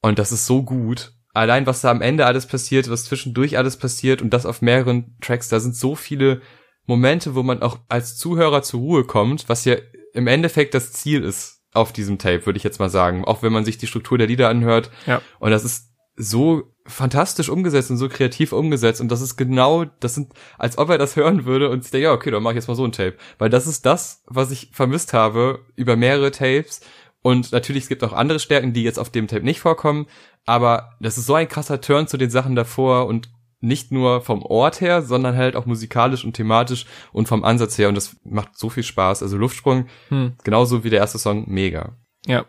und 0.00 0.18
das 0.18 0.32
ist 0.32 0.46
so 0.46 0.62
gut. 0.62 1.12
Allein 1.32 1.66
was 1.66 1.82
da 1.82 1.90
am 1.90 2.02
Ende 2.02 2.26
alles 2.26 2.46
passiert, 2.46 2.90
was 2.90 3.04
zwischendurch 3.04 3.56
alles 3.56 3.76
passiert 3.76 4.22
und 4.22 4.30
das 4.30 4.46
auf 4.46 4.62
mehreren 4.62 5.16
Tracks, 5.20 5.48
da 5.48 5.60
sind 5.60 5.76
so 5.76 5.94
viele 5.94 6.40
Momente, 6.86 7.34
wo 7.34 7.42
man 7.42 7.62
auch 7.62 7.78
als 7.88 8.16
Zuhörer 8.16 8.62
zur 8.62 8.80
Ruhe 8.80 9.04
kommt, 9.04 9.48
was 9.48 9.64
ja 9.64 9.76
im 10.12 10.26
Endeffekt 10.26 10.74
das 10.74 10.92
Ziel 10.92 11.22
ist 11.22 11.59
auf 11.72 11.92
diesem 11.92 12.18
Tape, 12.18 12.46
würde 12.46 12.56
ich 12.56 12.64
jetzt 12.64 12.80
mal 12.80 12.90
sagen. 12.90 13.24
Auch 13.24 13.42
wenn 13.42 13.52
man 13.52 13.64
sich 13.64 13.78
die 13.78 13.86
Struktur 13.86 14.18
der 14.18 14.26
Lieder 14.26 14.48
anhört. 14.48 14.90
Ja. 15.06 15.22
Und 15.38 15.50
das 15.50 15.64
ist 15.64 15.90
so 16.16 16.74
fantastisch 16.86 17.48
umgesetzt 17.48 17.90
und 17.90 17.96
so 17.96 18.08
kreativ 18.08 18.52
umgesetzt. 18.52 19.00
Und 19.00 19.10
das 19.10 19.20
ist 19.20 19.36
genau, 19.36 19.84
das 20.00 20.14
sind, 20.14 20.32
als 20.58 20.76
ob 20.78 20.90
er 20.90 20.98
das 20.98 21.16
hören 21.16 21.44
würde 21.44 21.70
und 21.70 21.82
sich 21.82 21.92
denkt, 21.92 22.04
ja, 22.04 22.12
okay, 22.12 22.30
dann 22.30 22.42
mach 22.42 22.50
ich 22.50 22.56
jetzt 22.56 22.68
mal 22.68 22.74
so 22.74 22.84
ein 22.84 22.92
Tape. 22.92 23.16
Weil 23.38 23.50
das 23.50 23.66
ist 23.66 23.86
das, 23.86 24.22
was 24.26 24.50
ich 24.50 24.70
vermisst 24.72 25.12
habe 25.12 25.64
über 25.76 25.96
mehrere 25.96 26.30
Tapes. 26.30 26.80
Und 27.22 27.52
natürlich, 27.52 27.84
es 27.84 27.88
gibt 27.88 28.02
auch 28.02 28.12
andere 28.12 28.40
Stärken, 28.40 28.72
die 28.72 28.82
jetzt 28.82 28.98
auf 28.98 29.10
dem 29.10 29.28
Tape 29.28 29.44
nicht 29.44 29.60
vorkommen. 29.60 30.06
Aber 30.46 30.94
das 31.00 31.18
ist 31.18 31.26
so 31.26 31.34
ein 31.34 31.48
krasser 31.48 31.80
Turn 31.80 32.08
zu 32.08 32.16
den 32.16 32.30
Sachen 32.30 32.56
davor 32.56 33.06
und 33.06 33.30
nicht 33.60 33.92
nur 33.92 34.22
vom 34.22 34.42
Ort 34.42 34.80
her, 34.80 35.02
sondern 35.02 35.36
halt 35.36 35.56
auch 35.56 35.66
musikalisch 35.66 36.24
und 36.24 36.32
thematisch 36.32 36.86
und 37.12 37.28
vom 37.28 37.44
Ansatz 37.44 37.76
her 37.78 37.88
und 37.88 37.94
das 37.94 38.16
macht 38.24 38.56
so 38.56 38.70
viel 38.70 38.82
Spaß. 38.82 39.22
Also 39.22 39.36
Luftsprung, 39.36 39.86
hm. 40.08 40.32
genauso 40.44 40.82
wie 40.84 40.90
der 40.90 41.00
erste 41.00 41.18
Song, 41.18 41.44
mega. 41.46 41.96
Ja. 42.26 42.46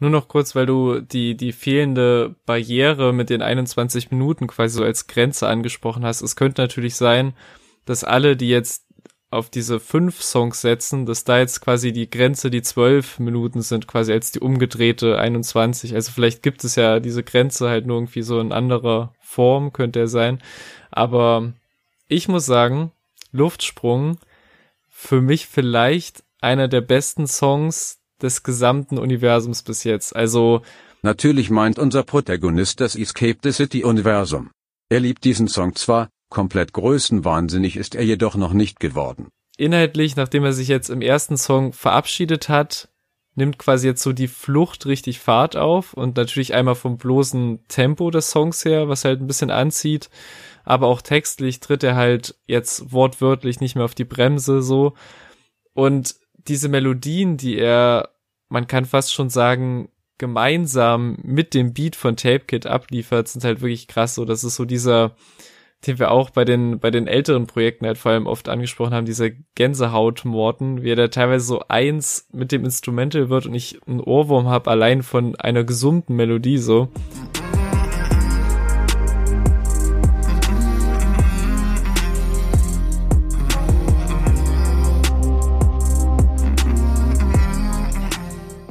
Nur 0.00 0.10
noch 0.10 0.28
kurz, 0.28 0.54
weil 0.54 0.66
du 0.66 1.00
die, 1.00 1.36
die 1.36 1.50
fehlende 1.50 2.36
Barriere 2.46 3.12
mit 3.12 3.30
den 3.30 3.42
21 3.42 4.12
Minuten 4.12 4.46
quasi 4.46 4.76
so 4.76 4.84
als 4.84 5.08
Grenze 5.08 5.48
angesprochen 5.48 6.04
hast. 6.04 6.22
Es 6.22 6.36
könnte 6.36 6.62
natürlich 6.62 6.94
sein, 6.94 7.34
dass 7.84 8.04
alle, 8.04 8.36
die 8.36 8.48
jetzt 8.48 8.87
auf 9.30 9.50
diese 9.50 9.78
fünf 9.78 10.22
Songs 10.22 10.60
setzen, 10.62 11.04
dass 11.04 11.24
da 11.24 11.38
jetzt 11.38 11.60
quasi 11.60 11.92
die 11.92 12.08
Grenze 12.08 12.50
die 12.50 12.62
zwölf 12.62 13.18
Minuten 13.18 13.60
sind, 13.60 13.86
quasi 13.86 14.12
als 14.12 14.32
die 14.32 14.40
umgedrehte 14.40 15.18
21. 15.18 15.94
Also 15.94 16.12
vielleicht 16.12 16.42
gibt 16.42 16.64
es 16.64 16.76
ja 16.76 16.98
diese 16.98 17.22
Grenze 17.22 17.68
halt 17.68 17.86
nur 17.86 17.98
irgendwie 17.98 18.22
so 18.22 18.40
in 18.40 18.52
anderer 18.52 19.12
Form, 19.20 19.72
könnte 19.72 20.00
er 20.00 20.08
sein. 20.08 20.42
Aber 20.90 21.52
ich 22.08 22.28
muss 22.28 22.46
sagen, 22.46 22.92
Luftsprung 23.30 24.18
für 24.88 25.20
mich 25.20 25.46
vielleicht 25.46 26.24
einer 26.40 26.68
der 26.68 26.80
besten 26.80 27.26
Songs 27.26 27.98
des 28.22 28.42
gesamten 28.42 28.98
Universums 28.98 29.62
bis 29.62 29.84
jetzt. 29.84 30.16
Also 30.16 30.62
Natürlich 31.02 31.50
meint 31.50 31.78
unser 31.78 32.02
Protagonist 32.02 32.80
das 32.80 32.96
Escape 32.96 33.38
the 33.42 33.52
City 33.52 33.84
Universum. 33.84 34.50
Er 34.88 35.00
liebt 35.00 35.24
diesen 35.24 35.48
Song 35.48 35.76
zwar, 35.76 36.08
Komplett 36.28 36.72
größenwahnsinnig 36.72 37.76
ist 37.76 37.94
er 37.94 38.04
jedoch 38.04 38.36
noch 38.36 38.52
nicht 38.52 38.80
geworden. 38.80 39.28
Inhaltlich, 39.56 40.16
nachdem 40.16 40.44
er 40.44 40.52
sich 40.52 40.68
jetzt 40.68 40.90
im 40.90 41.00
ersten 41.00 41.36
Song 41.36 41.72
verabschiedet 41.72 42.48
hat, 42.48 42.88
nimmt 43.34 43.58
quasi 43.58 43.86
jetzt 43.86 44.02
so 44.02 44.12
die 44.12 44.28
Flucht 44.28 44.86
richtig 44.86 45.20
Fahrt 45.20 45.56
auf 45.56 45.94
und 45.94 46.16
natürlich 46.16 46.54
einmal 46.54 46.74
vom 46.74 46.98
bloßen 46.98 47.66
Tempo 47.68 48.10
des 48.10 48.30
Songs 48.30 48.64
her, 48.64 48.88
was 48.88 49.04
halt 49.04 49.20
ein 49.20 49.26
bisschen 49.26 49.50
anzieht, 49.50 50.10
aber 50.64 50.88
auch 50.88 51.00
textlich 51.00 51.60
tritt 51.60 51.82
er 51.82 51.96
halt 51.96 52.34
jetzt 52.46 52.92
wortwörtlich 52.92 53.60
nicht 53.60 53.76
mehr 53.76 53.84
auf 53.84 53.94
die 53.94 54.04
Bremse 54.04 54.60
so 54.60 54.94
und 55.72 56.16
diese 56.34 56.68
Melodien, 56.68 57.36
die 57.36 57.56
er, 57.56 58.10
man 58.48 58.66
kann 58.66 58.84
fast 58.84 59.12
schon 59.12 59.30
sagen, 59.30 59.90
gemeinsam 60.18 61.16
mit 61.22 61.54
dem 61.54 61.72
Beat 61.72 61.94
von 61.94 62.16
Tape 62.16 62.40
Kid 62.40 62.66
abliefert, 62.66 63.28
sind 63.28 63.44
halt 63.44 63.60
wirklich 63.60 63.86
krass 63.86 64.16
so, 64.16 64.24
das 64.24 64.42
ist 64.42 64.56
so 64.56 64.64
dieser 64.64 65.14
den 65.86 65.98
wir 65.98 66.10
auch 66.10 66.30
bei 66.30 66.44
den, 66.44 66.80
bei 66.80 66.90
den 66.90 67.06
älteren 67.06 67.46
Projekten 67.46 67.86
halt 67.86 67.98
vor 67.98 68.12
allem 68.12 68.26
oft 68.26 68.48
angesprochen 68.48 68.94
haben, 68.94 69.06
dieser 69.06 69.30
Gänsehaut-Morten, 69.54 70.82
wie 70.82 70.90
er 70.90 70.96
da 70.96 71.08
teilweise 71.08 71.46
so 71.46 71.62
eins 71.68 72.28
mit 72.32 72.50
dem 72.50 72.64
Instrumental 72.64 73.28
wird 73.28 73.46
und 73.46 73.54
ich 73.54 73.78
einen 73.86 74.00
Ohrwurm 74.00 74.48
habe, 74.48 74.70
allein 74.70 75.02
von 75.02 75.36
einer 75.36 75.64
gesummten 75.64 76.16
Melodie 76.16 76.58
so. 76.58 76.88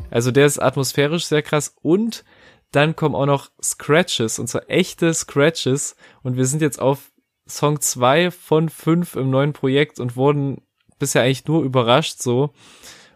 Also 0.09 0.31
der 0.31 0.47
ist 0.47 0.59
atmosphärisch 0.59 1.25
sehr 1.25 1.43
krass 1.43 1.75
und 1.83 2.25
dann 2.71 2.95
kommen 2.95 3.15
auch 3.15 3.25
noch 3.25 3.49
Scratches, 3.63 4.39
und 4.39 4.47
zwar 4.47 4.69
echte 4.69 5.13
Scratches. 5.13 5.95
Und 6.23 6.37
wir 6.37 6.45
sind 6.45 6.61
jetzt 6.61 6.79
auf 6.79 7.11
Song 7.47 7.79
2 7.79 8.31
von 8.31 8.69
5 8.69 9.15
im 9.15 9.29
neuen 9.29 9.53
Projekt 9.53 9.99
und 9.99 10.15
wurden 10.15 10.61
bisher 10.99 11.23
eigentlich 11.23 11.45
nur 11.47 11.63
überrascht 11.63 12.21
so. 12.21 12.53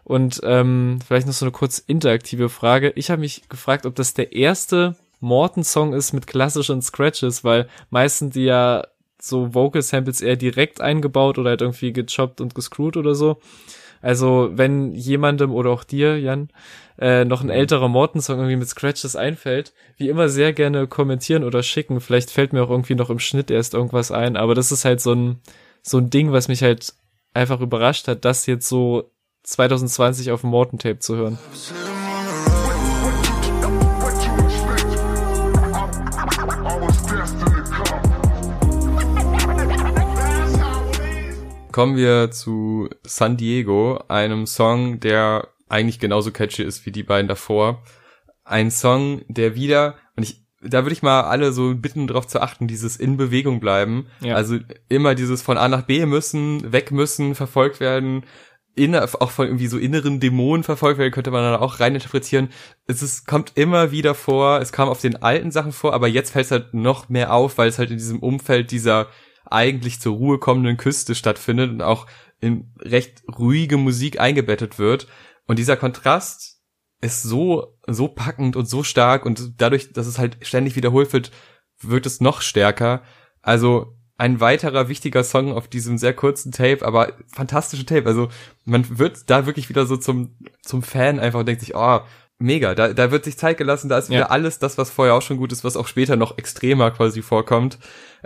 Und 0.04 0.40
ähm, 0.42 0.98
vielleicht 1.06 1.26
noch 1.26 1.34
so 1.34 1.44
eine 1.44 1.52
kurz 1.52 1.78
interaktive 1.78 2.48
Frage. 2.48 2.92
Ich 2.96 3.10
habe 3.10 3.20
mich 3.20 3.48
gefragt, 3.48 3.86
ob 3.86 3.94
das 3.94 4.14
der 4.14 4.32
erste 4.32 4.96
Morton-Song 5.20 5.92
ist 5.92 6.12
mit 6.12 6.26
klassischen 6.26 6.82
Scratches, 6.82 7.44
weil 7.44 7.68
meistens 7.90 8.34
die 8.34 8.44
ja 8.44 8.84
so 9.20 9.54
Vocal 9.54 9.82
Samples 9.82 10.20
eher 10.20 10.36
direkt 10.36 10.80
eingebaut 10.80 11.38
oder 11.38 11.50
halt 11.50 11.60
irgendwie 11.60 11.92
gechoppt 11.92 12.40
und 12.40 12.54
gescrewt 12.54 12.96
oder 12.96 13.14
so. 13.14 13.38
Also 14.02 14.50
wenn 14.52 14.92
jemandem 14.92 15.52
oder 15.52 15.70
auch 15.70 15.84
dir, 15.84 16.18
Jan, 16.18 16.50
äh, 16.98 17.24
noch 17.24 17.42
ein 17.42 17.50
älterer 17.50 17.88
Morton-Song 17.88 18.36
irgendwie 18.36 18.56
mit 18.56 18.68
Scratches 18.68 19.16
einfällt, 19.16 19.72
wie 19.96 20.08
immer 20.08 20.28
sehr 20.28 20.52
gerne 20.52 20.86
kommentieren 20.86 21.44
oder 21.44 21.62
schicken. 21.62 22.00
Vielleicht 22.00 22.30
fällt 22.30 22.52
mir 22.52 22.62
auch 22.62 22.70
irgendwie 22.70 22.96
noch 22.96 23.10
im 23.10 23.20
Schnitt 23.20 23.50
erst 23.50 23.74
irgendwas 23.74 24.10
ein, 24.10 24.36
aber 24.36 24.54
das 24.54 24.72
ist 24.72 24.84
halt 24.84 25.00
so 25.00 25.14
ein, 25.14 25.40
so 25.82 25.98
ein 25.98 26.10
Ding, 26.10 26.32
was 26.32 26.48
mich 26.48 26.62
halt 26.62 26.92
einfach 27.32 27.60
überrascht 27.60 28.08
hat, 28.08 28.24
das 28.24 28.46
jetzt 28.46 28.68
so 28.68 29.10
2020 29.44 30.30
auf 30.32 30.42
dem 30.42 30.50
Morton-Tape 30.50 30.98
zu 30.98 31.16
hören. 31.16 31.38
Kommen 41.72 41.96
wir 41.96 42.30
zu 42.30 42.88
San 43.02 43.36
Diego, 43.36 44.04
einem 44.08 44.46
Song, 44.46 45.00
der 45.00 45.48
eigentlich 45.68 45.98
genauso 45.98 46.30
catchy 46.30 46.62
ist 46.62 46.84
wie 46.84 46.92
die 46.92 47.02
beiden 47.02 47.28
davor. 47.28 47.82
Ein 48.44 48.70
Song, 48.70 49.22
der 49.28 49.54
wieder, 49.54 49.96
und 50.16 50.22
ich, 50.22 50.44
da 50.60 50.84
würde 50.84 50.92
ich 50.92 51.02
mal 51.02 51.22
alle 51.22 51.52
so 51.52 51.74
bitten, 51.74 52.06
darauf 52.06 52.26
zu 52.26 52.40
achten, 52.40 52.68
dieses 52.68 52.96
in 52.96 53.16
Bewegung 53.16 53.58
bleiben. 53.58 54.06
Ja. 54.20 54.34
Also 54.34 54.58
immer 54.88 55.14
dieses 55.14 55.40
von 55.40 55.56
A 55.56 55.66
nach 55.68 55.82
B 55.82 56.04
müssen, 56.04 56.72
weg 56.72 56.90
müssen, 56.92 57.34
verfolgt 57.34 57.80
werden, 57.80 58.24
inner, 58.74 59.08
auch 59.20 59.30
von 59.30 59.46
irgendwie 59.46 59.66
so 59.66 59.78
inneren 59.78 60.20
Dämonen 60.20 60.64
verfolgt 60.64 60.98
werden, 60.98 61.12
könnte 61.12 61.30
man 61.30 61.42
dann 61.42 61.60
auch 61.60 61.80
reininterpretieren. 61.80 62.50
Es 62.86 63.02
ist, 63.02 63.26
kommt 63.26 63.52
immer 63.54 63.90
wieder 63.90 64.14
vor, 64.14 64.60
es 64.60 64.72
kam 64.72 64.88
auf 64.88 65.00
den 65.00 65.22
alten 65.22 65.50
Sachen 65.50 65.72
vor, 65.72 65.94
aber 65.94 66.08
jetzt 66.08 66.30
fällt 66.30 66.46
es 66.46 66.50
halt 66.50 66.74
noch 66.74 67.08
mehr 67.08 67.32
auf, 67.32 67.58
weil 67.58 67.68
es 67.68 67.78
halt 67.78 67.90
in 67.90 67.98
diesem 67.98 68.20
Umfeld 68.20 68.70
dieser 68.70 69.08
eigentlich 69.52 70.00
zur 70.00 70.16
Ruhe 70.16 70.38
kommenden 70.38 70.76
Küste 70.76 71.14
stattfindet 71.14 71.70
und 71.70 71.82
auch 71.82 72.06
in 72.40 72.72
recht 72.80 73.22
ruhige 73.38 73.76
Musik 73.76 74.20
eingebettet 74.20 74.78
wird. 74.78 75.06
Und 75.46 75.58
dieser 75.58 75.76
Kontrast 75.76 76.60
ist 77.00 77.22
so, 77.22 77.78
so 77.86 78.08
packend 78.08 78.56
und 78.56 78.66
so 78.66 78.82
stark 78.82 79.26
und 79.26 79.60
dadurch, 79.60 79.92
dass 79.92 80.06
es 80.06 80.18
halt 80.18 80.38
ständig 80.42 80.76
wiederholt 80.76 81.12
wird, 81.12 81.30
wird 81.80 82.06
es 82.06 82.20
noch 82.20 82.40
stärker. 82.40 83.02
Also 83.40 83.96
ein 84.16 84.40
weiterer 84.40 84.88
wichtiger 84.88 85.24
Song 85.24 85.52
auf 85.52 85.66
diesem 85.66 85.98
sehr 85.98 86.14
kurzen 86.14 86.52
Tape, 86.52 86.84
aber 86.86 87.12
fantastische 87.26 87.84
Tape. 87.84 88.06
Also 88.06 88.28
man 88.64 88.98
wird 88.98 89.28
da 89.30 89.46
wirklich 89.46 89.68
wieder 89.68 89.84
so 89.86 89.96
zum, 89.96 90.36
zum 90.62 90.82
Fan 90.82 91.18
einfach 91.18 91.40
und 91.40 91.46
denkt 91.46 91.60
sich, 91.60 91.74
oh, 91.74 92.00
mega, 92.42 92.74
da, 92.74 92.92
da 92.92 93.10
wird 93.10 93.24
sich 93.24 93.38
Zeit 93.38 93.56
gelassen, 93.56 93.88
da 93.88 93.98
ist 93.98 94.10
wieder 94.10 94.20
ja. 94.20 94.26
alles 94.26 94.58
das, 94.58 94.76
was 94.76 94.90
vorher 94.90 95.14
auch 95.14 95.22
schon 95.22 95.36
gut 95.36 95.52
ist, 95.52 95.64
was 95.64 95.76
auch 95.76 95.86
später 95.86 96.16
noch 96.16 96.38
extremer 96.38 96.90
quasi 96.90 97.22
vorkommt. 97.22 97.78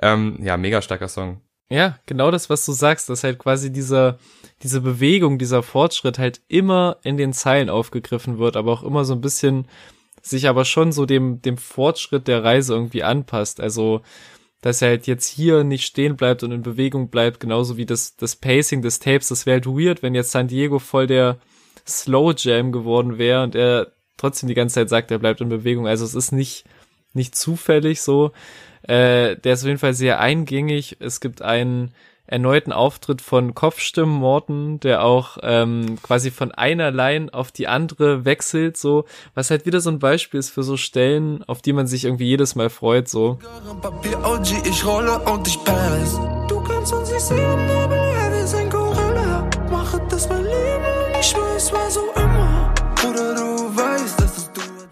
Ähm, 0.03 0.39
ja, 0.43 0.57
mega 0.57 0.83
starker 0.83 1.09
Song. 1.09 1.41
Ja, 1.69 1.99
genau 2.07 2.31
das, 2.31 2.49
was 2.49 2.65
du 2.65 2.73
sagst, 2.73 3.09
dass 3.09 3.25
halt 3.25 3.39
quasi 3.39 3.73
dieser, 3.73 4.19
diese 4.63 4.81
Bewegung, 4.81 5.39
dieser 5.39 5.63
Fortschritt 5.63 6.19
halt 6.19 6.41
immer 6.49 6.99
in 7.03 7.17
den 7.17 7.33
Zeilen 7.33 7.69
aufgegriffen 7.71 8.39
wird, 8.39 8.57
aber 8.57 8.73
auch 8.73 8.83
immer 8.85 9.05
so 9.05 9.15
ein 9.15 9.21
bisschen 9.21 9.67
sich 10.23 10.49
aber 10.49 10.65
schon 10.65 10.93
so 10.93 11.07
dem, 11.07 11.43
dem 11.43 11.57
Fortschritt 11.57 12.29
der 12.29 12.43
Reise 12.43 12.75
irgendwie 12.75 13.03
anpasst. 13.03 13.61
Also, 13.61 14.03
dass 14.61 14.83
er 14.83 14.89
halt 14.89 15.07
jetzt 15.07 15.27
hier 15.27 15.65
nicht 15.65 15.85
stehen 15.85 16.17
bleibt 16.17 16.43
und 16.43 16.53
in 16.53 16.63
Bewegung 16.63 17.11
bleibt, 17.11 17.41
genauso 17.41 17.77
wie 17.77 17.87
das, 17.87 18.17
das 18.17 18.37
Pacing 18.37 18.83
des 18.83 18.99
Tapes. 18.99 19.29
Das 19.29 19.47
wäre 19.47 19.55
halt 19.55 19.67
weird, 19.67 20.03
wenn 20.03 20.15
jetzt 20.15 20.31
San 20.31 20.49
Diego 20.49 20.79
voll 20.79 21.07
der 21.07 21.39
Slow 21.87 22.35
Jam 22.37 22.73
geworden 22.73 23.19
wäre 23.19 23.45
und 23.45 23.55
er 23.55 23.93
trotzdem 24.17 24.49
die 24.49 24.55
ganze 24.55 24.75
Zeit 24.77 24.89
sagt, 24.89 25.11
er 25.11 25.19
bleibt 25.19 25.41
in 25.41 25.49
Bewegung. 25.49 25.87
Also 25.87 26.05
es 26.05 26.15
ist 26.15 26.33
nicht, 26.33 26.65
nicht 27.13 27.35
zufällig 27.35 28.03
so. 28.03 28.33
Äh, 28.83 29.37
der 29.37 29.55
ist 29.55 29.63
auf 29.63 29.69
jeden 29.69 29.79
Fall 29.79 29.95
sehr 29.95 30.21
eingängig. 30.21 30.97
Es 31.01 31.21
gibt 31.21 31.43
einen 31.43 31.93
erneuten 32.27 32.73
Auftritt 32.73 33.23
von 33.23 33.55
Kopfstimmen 33.55 34.15
Morten, 34.15 34.81
der 34.81 35.05
auch 35.05 35.39
ähm, 35.43 35.99
quasi 36.03 36.31
von 36.31 36.53
einer 36.53 36.91
Line 36.91 37.33
auf 37.33 37.53
die 37.53 37.69
andere 37.69 38.25
wechselt, 38.25 38.77
so, 38.77 39.05
was 39.35 39.51
halt 39.51 39.65
wieder 39.65 39.81
so 39.81 39.91
ein 39.91 39.99
Beispiel 39.99 40.41
ist 40.41 40.51
für 40.51 40.63
so 40.63 40.77
Stellen, 40.77 41.45
auf 41.45 41.63
die 41.63 41.73
man 41.73 41.87
sich 41.87 42.05
irgendwie 42.05 42.27
jedes 42.27 42.55
Mal 42.57 42.69
freut, 42.69 43.09
so. 43.09 43.39
Du 46.49 46.61
kannst 46.63 46.93
uns 46.93 47.13
nicht 47.13 47.21
sehen, 47.21 47.71
aber 47.85 47.96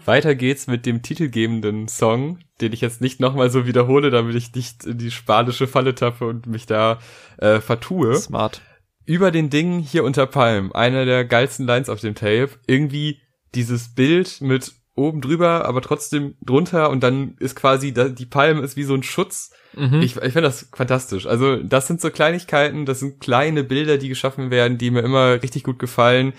weiter 0.07 0.35
geht's 0.35 0.67
mit 0.67 0.85
dem 0.85 1.01
titelgebenden 1.01 1.87
Song, 1.87 2.39
den 2.61 2.73
ich 2.73 2.81
jetzt 2.81 3.01
nicht 3.01 3.19
nochmal 3.19 3.49
so 3.49 3.65
wiederhole, 3.65 4.09
damit 4.09 4.35
ich 4.35 4.53
nicht 4.53 4.85
in 4.85 4.97
die 4.97 5.11
spanische 5.11 5.67
Falle 5.67 5.95
tappe 5.95 6.25
und 6.25 6.47
mich 6.47 6.65
da 6.65 6.99
äh, 7.37 7.59
vertue. 7.59 8.15
Smart. 8.15 8.61
Über 9.05 9.31
den 9.31 9.49
Dingen 9.49 9.79
hier 9.79 10.03
unter 10.03 10.25
Palm, 10.25 10.71
einer 10.71 11.05
der 11.05 11.25
geilsten 11.25 11.67
Lines 11.67 11.89
auf 11.89 11.99
dem 11.99 12.15
Tape. 12.15 12.49
Irgendwie 12.65 13.21
dieses 13.53 13.93
Bild 13.93 14.41
mit 14.41 14.73
oben 14.95 15.21
drüber, 15.21 15.65
aber 15.65 15.81
trotzdem 15.81 16.35
drunter 16.41 16.89
und 16.89 17.03
dann 17.03 17.35
ist 17.39 17.55
quasi, 17.55 17.93
die 17.93 18.25
Palm 18.25 18.63
ist 18.63 18.77
wie 18.77 18.83
so 18.83 18.93
ein 18.93 19.03
Schutz. 19.03 19.51
Mhm. 19.75 20.01
Ich, 20.01 20.15
ich 20.15 20.21
finde 20.21 20.43
das 20.43 20.69
fantastisch. 20.73 21.27
Also 21.27 21.57
das 21.57 21.87
sind 21.87 21.99
so 21.99 22.09
Kleinigkeiten, 22.09 22.85
das 22.85 23.01
sind 23.01 23.19
kleine 23.19 23.63
Bilder, 23.63 23.97
die 23.97 24.07
geschaffen 24.07 24.51
werden, 24.51 24.77
die 24.77 24.91
mir 24.91 25.01
immer 25.01 25.43
richtig 25.43 25.63
gut 25.63 25.79
gefallen. 25.79 26.33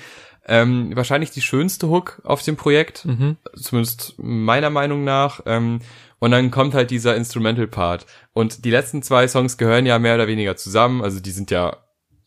Ähm, 0.48 0.94
wahrscheinlich 0.94 1.32
die 1.32 1.42
schönste 1.42 1.88
Hook 1.88 2.20
auf 2.24 2.42
dem 2.42 2.56
Projekt, 2.56 3.04
mhm. 3.04 3.36
zumindest 3.56 4.14
meiner 4.18 4.70
Meinung 4.70 5.02
nach. 5.02 5.40
Ähm, 5.44 5.80
und 6.18 6.30
dann 6.30 6.50
kommt 6.50 6.74
halt 6.74 6.90
dieser 6.90 7.16
Instrumental-Part. 7.16 8.06
Und 8.32 8.64
die 8.64 8.70
letzten 8.70 9.02
zwei 9.02 9.26
Songs 9.28 9.58
gehören 9.58 9.86
ja 9.86 9.98
mehr 9.98 10.14
oder 10.14 10.28
weniger 10.28 10.56
zusammen. 10.56 11.02
Also 11.02 11.20
die 11.20 11.30
sind 11.30 11.50
ja 11.50 11.76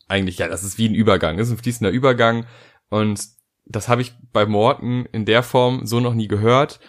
eigentlich, 0.06 0.38
ja, 0.38 0.48
das 0.48 0.64
ist 0.64 0.76
wie 0.76 0.88
ein 0.88 0.94
Übergang. 0.94 1.38
Das 1.38 1.48
ist 1.48 1.54
ein 1.54 1.62
fließender 1.62 1.90
Übergang. 1.90 2.46
Und 2.90 3.26
das 3.64 3.88
habe 3.88 4.02
ich 4.02 4.12
bei 4.32 4.46
Morten 4.46 5.06
in 5.12 5.24
der 5.24 5.42
Form 5.42 5.86
so 5.86 6.00
noch 6.00 6.14
nie 6.14 6.28
gehört. 6.28 6.80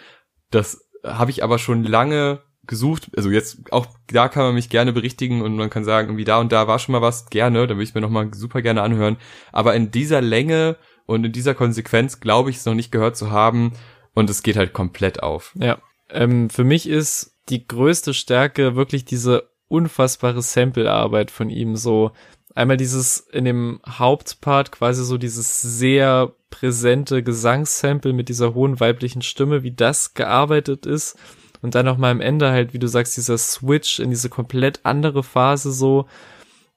Das 0.50 0.88
habe 1.04 1.30
ich 1.30 1.42
aber 1.42 1.58
schon 1.58 1.84
lange 1.84 2.42
gesucht. 2.64 3.10
Also 3.16 3.30
jetzt 3.30 3.72
auch 3.72 3.86
da 4.08 4.28
kann 4.28 4.44
man 4.44 4.54
mich 4.54 4.68
gerne 4.68 4.92
berichtigen 4.92 5.42
und 5.42 5.56
man 5.56 5.70
kann 5.70 5.84
sagen, 5.84 6.08
irgendwie 6.08 6.24
da 6.24 6.38
und 6.38 6.52
da 6.52 6.68
war 6.68 6.78
schon 6.78 6.92
mal 6.92 7.02
was 7.02 7.30
gerne. 7.30 7.66
Da 7.66 7.74
würde 7.74 7.82
ich 7.84 7.94
mir 7.94 8.00
noch 8.00 8.10
mal 8.10 8.32
super 8.34 8.62
gerne 8.62 8.82
anhören. 8.82 9.16
Aber 9.50 9.74
in 9.74 9.90
dieser 9.90 10.20
Länge 10.20 10.76
und 11.06 11.24
in 11.24 11.32
dieser 11.32 11.54
Konsequenz 11.54 12.20
glaube 12.20 12.50
ich 12.50 12.56
es 12.56 12.66
noch 12.66 12.74
nicht 12.74 12.92
gehört 12.92 13.16
zu 13.16 13.30
haben 13.30 13.72
und 14.14 14.30
es 14.30 14.42
geht 14.42 14.56
halt 14.56 14.72
komplett 14.72 15.22
auf. 15.22 15.54
Ja, 15.58 15.78
ähm, 16.10 16.50
für 16.50 16.64
mich 16.64 16.88
ist 16.88 17.36
die 17.48 17.66
größte 17.66 18.14
Stärke 18.14 18.76
wirklich 18.76 19.04
diese 19.04 19.50
unfassbare 19.68 20.42
Samplearbeit 20.42 21.30
von 21.30 21.50
ihm 21.50 21.76
so. 21.76 22.12
Einmal 22.54 22.76
dieses 22.76 23.18
in 23.18 23.46
dem 23.46 23.80
Hauptpart 23.88 24.70
quasi 24.70 25.04
so 25.04 25.16
dieses 25.16 25.62
sehr 25.62 26.34
präsente 26.50 27.22
Gesangssample 27.22 28.12
mit 28.12 28.28
dieser 28.28 28.52
hohen 28.52 28.78
weiblichen 28.78 29.22
Stimme, 29.22 29.62
wie 29.62 29.72
das 29.72 30.12
gearbeitet 30.12 30.84
ist. 30.84 31.18
Und 31.62 31.74
dann 31.74 31.86
noch 31.86 31.96
mal 31.96 32.10
am 32.10 32.20
Ende 32.20 32.50
halt, 32.50 32.74
wie 32.74 32.78
du 32.78 32.88
sagst, 32.88 33.16
dieser 33.16 33.38
Switch 33.38 34.00
in 34.00 34.10
diese 34.10 34.28
komplett 34.28 34.80
andere 34.82 35.22
Phase 35.22 35.72
so. 35.72 36.06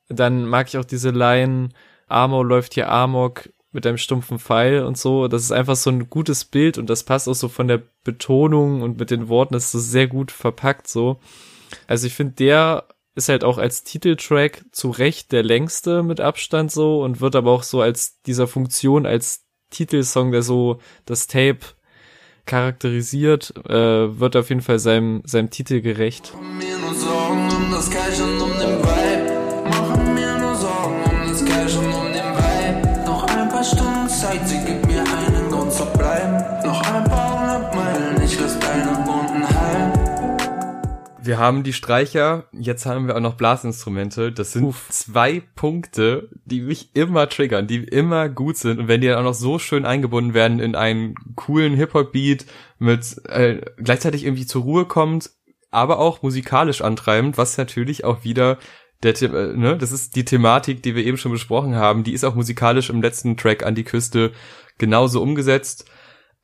Dann 0.07 0.45
mag 0.45 0.67
ich 0.67 0.77
auch 0.77 0.85
diese 0.85 1.09
Line, 1.09 1.69
Amor 2.07 2.45
läuft 2.45 2.75
hier 2.75 2.89
Amok, 2.89 3.49
mit 3.75 3.85
einem 3.85 3.97
stumpfen 3.97 4.39
Pfeil 4.39 4.83
und 4.83 4.97
so. 4.97 5.27
Das 5.27 5.43
ist 5.43 5.51
einfach 5.51 5.75
so 5.75 5.91
ein 5.91 6.09
gutes 6.09 6.45
Bild 6.45 6.79
und 6.79 6.89
das 6.89 7.03
passt 7.03 7.29
auch 7.29 7.35
so 7.35 7.49
von 7.49 7.67
der 7.67 7.81
Betonung 8.03 8.81
und 8.81 8.97
mit 8.97 9.11
den 9.11 9.27
Worten, 9.27 9.53
das 9.53 9.65
ist 9.65 9.71
so 9.73 9.79
sehr 9.79 10.07
gut 10.07 10.31
verpackt 10.31 10.87
so. 10.87 11.19
Also 11.85 12.07
ich 12.07 12.13
finde, 12.13 12.33
der 12.33 12.85
ist 13.15 13.29
halt 13.29 13.43
auch 13.43 13.57
als 13.57 13.83
Titeltrack 13.83 14.63
zu 14.71 14.89
Recht 14.89 15.31
der 15.31 15.43
längste 15.43 16.03
mit 16.03 16.19
Abstand 16.19 16.71
so 16.71 17.03
und 17.03 17.21
wird 17.21 17.35
aber 17.35 17.51
auch 17.51 17.63
so 17.63 17.81
als 17.81 18.21
dieser 18.23 18.47
Funktion 18.47 19.05
als 19.05 19.45
Titelsong, 19.69 20.31
der 20.31 20.41
so 20.41 20.79
das 21.05 21.27
Tape 21.27 21.59
charakterisiert, 22.45 23.53
äh, 23.67 24.19
wird 24.19 24.35
auf 24.35 24.49
jeden 24.49 24.61
Fall 24.61 24.79
seinem, 24.79 25.21
seinem 25.25 25.49
Titel 25.49 25.81
gerecht. 25.81 26.33
Mir 26.57 26.77
nur 26.77 26.93
Sorgen 26.93 27.49
um 27.51 27.69
Wir 41.25 41.39
haben 41.39 41.63
die 41.63 41.73
Streicher, 41.73 42.45
jetzt 42.51 42.85
haben 42.85 43.07
wir 43.07 43.15
auch 43.15 43.21
noch 43.21 43.33
Blasinstrumente. 43.33 44.31
Das 44.31 44.51
sind 44.51 44.65
Uff. 44.65 44.87
zwei 44.89 45.41
Punkte, 45.55 46.29
die 46.45 46.61
mich 46.61 46.91
immer 46.93 47.27
triggern, 47.27 47.65
die 47.65 47.83
immer 47.83 48.29
gut 48.29 48.57
sind. 48.57 48.79
Und 48.79 48.87
wenn 48.87 49.01
die 49.01 49.07
dann 49.07 49.19
auch 49.19 49.23
noch 49.23 49.33
so 49.33 49.57
schön 49.57 49.85
eingebunden 49.85 50.35
werden 50.35 50.59
in 50.59 50.75
einen 50.75 51.15
coolen 51.35 51.73
Hip-Hop-Beat 51.73 52.45
mit 52.77 53.21
äh, 53.27 53.61
gleichzeitig 53.77 54.23
irgendwie 54.23 54.45
zur 54.45 54.61
Ruhe 54.63 54.85
kommt, 54.85 55.31
aber 55.71 55.97
auch 55.97 56.21
musikalisch 56.21 56.81
antreibend, 56.81 57.39
was 57.39 57.57
natürlich 57.57 58.03
auch 58.03 58.23
wieder 58.23 58.59
der, 59.01 59.19
äh, 59.21 59.57
ne, 59.57 59.77
das 59.77 59.91
ist 59.91 60.15
die 60.15 60.25
Thematik, 60.25 60.83
die 60.83 60.95
wir 60.95 61.05
eben 61.05 61.17
schon 61.17 61.31
besprochen 61.31 61.75
haben. 61.75 62.03
Die 62.03 62.13
ist 62.13 62.23
auch 62.23 62.35
musikalisch 62.35 62.91
im 62.91 63.01
letzten 63.01 63.35
Track 63.35 63.65
an 63.65 63.73
die 63.73 63.83
Küste 63.83 64.31
genauso 64.77 65.23
umgesetzt 65.23 65.89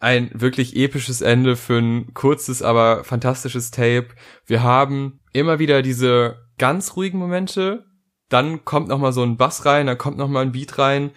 ein 0.02 0.32
wirklich 0.34 0.76
episches 0.76 1.22
Ende 1.22 1.56
für 1.56 1.78
ein 1.78 2.14
kurzes, 2.14 2.62
aber 2.64 3.04
fantastisches 3.04 3.70
Tape. 3.70 4.08
Wir 4.48 4.64
haben 4.64 5.20
immer 5.32 5.60
wieder 5.60 5.84
diese 5.84 6.40
ganz 6.58 6.96
ruhigen 6.96 7.20
Momente, 7.20 7.86
dann 8.28 8.66
kommt 8.66 8.88
noch 8.88 8.98
mal 8.98 9.14
so 9.14 9.22
ein 9.22 9.38
Bass 9.38 9.66
rein, 9.66 9.86
dann 9.86 9.98
kommt 9.98 10.18
noch 10.18 10.28
mal 10.28 10.42
ein 10.42 10.54
Beat 10.54 10.80
rein, 10.80 11.12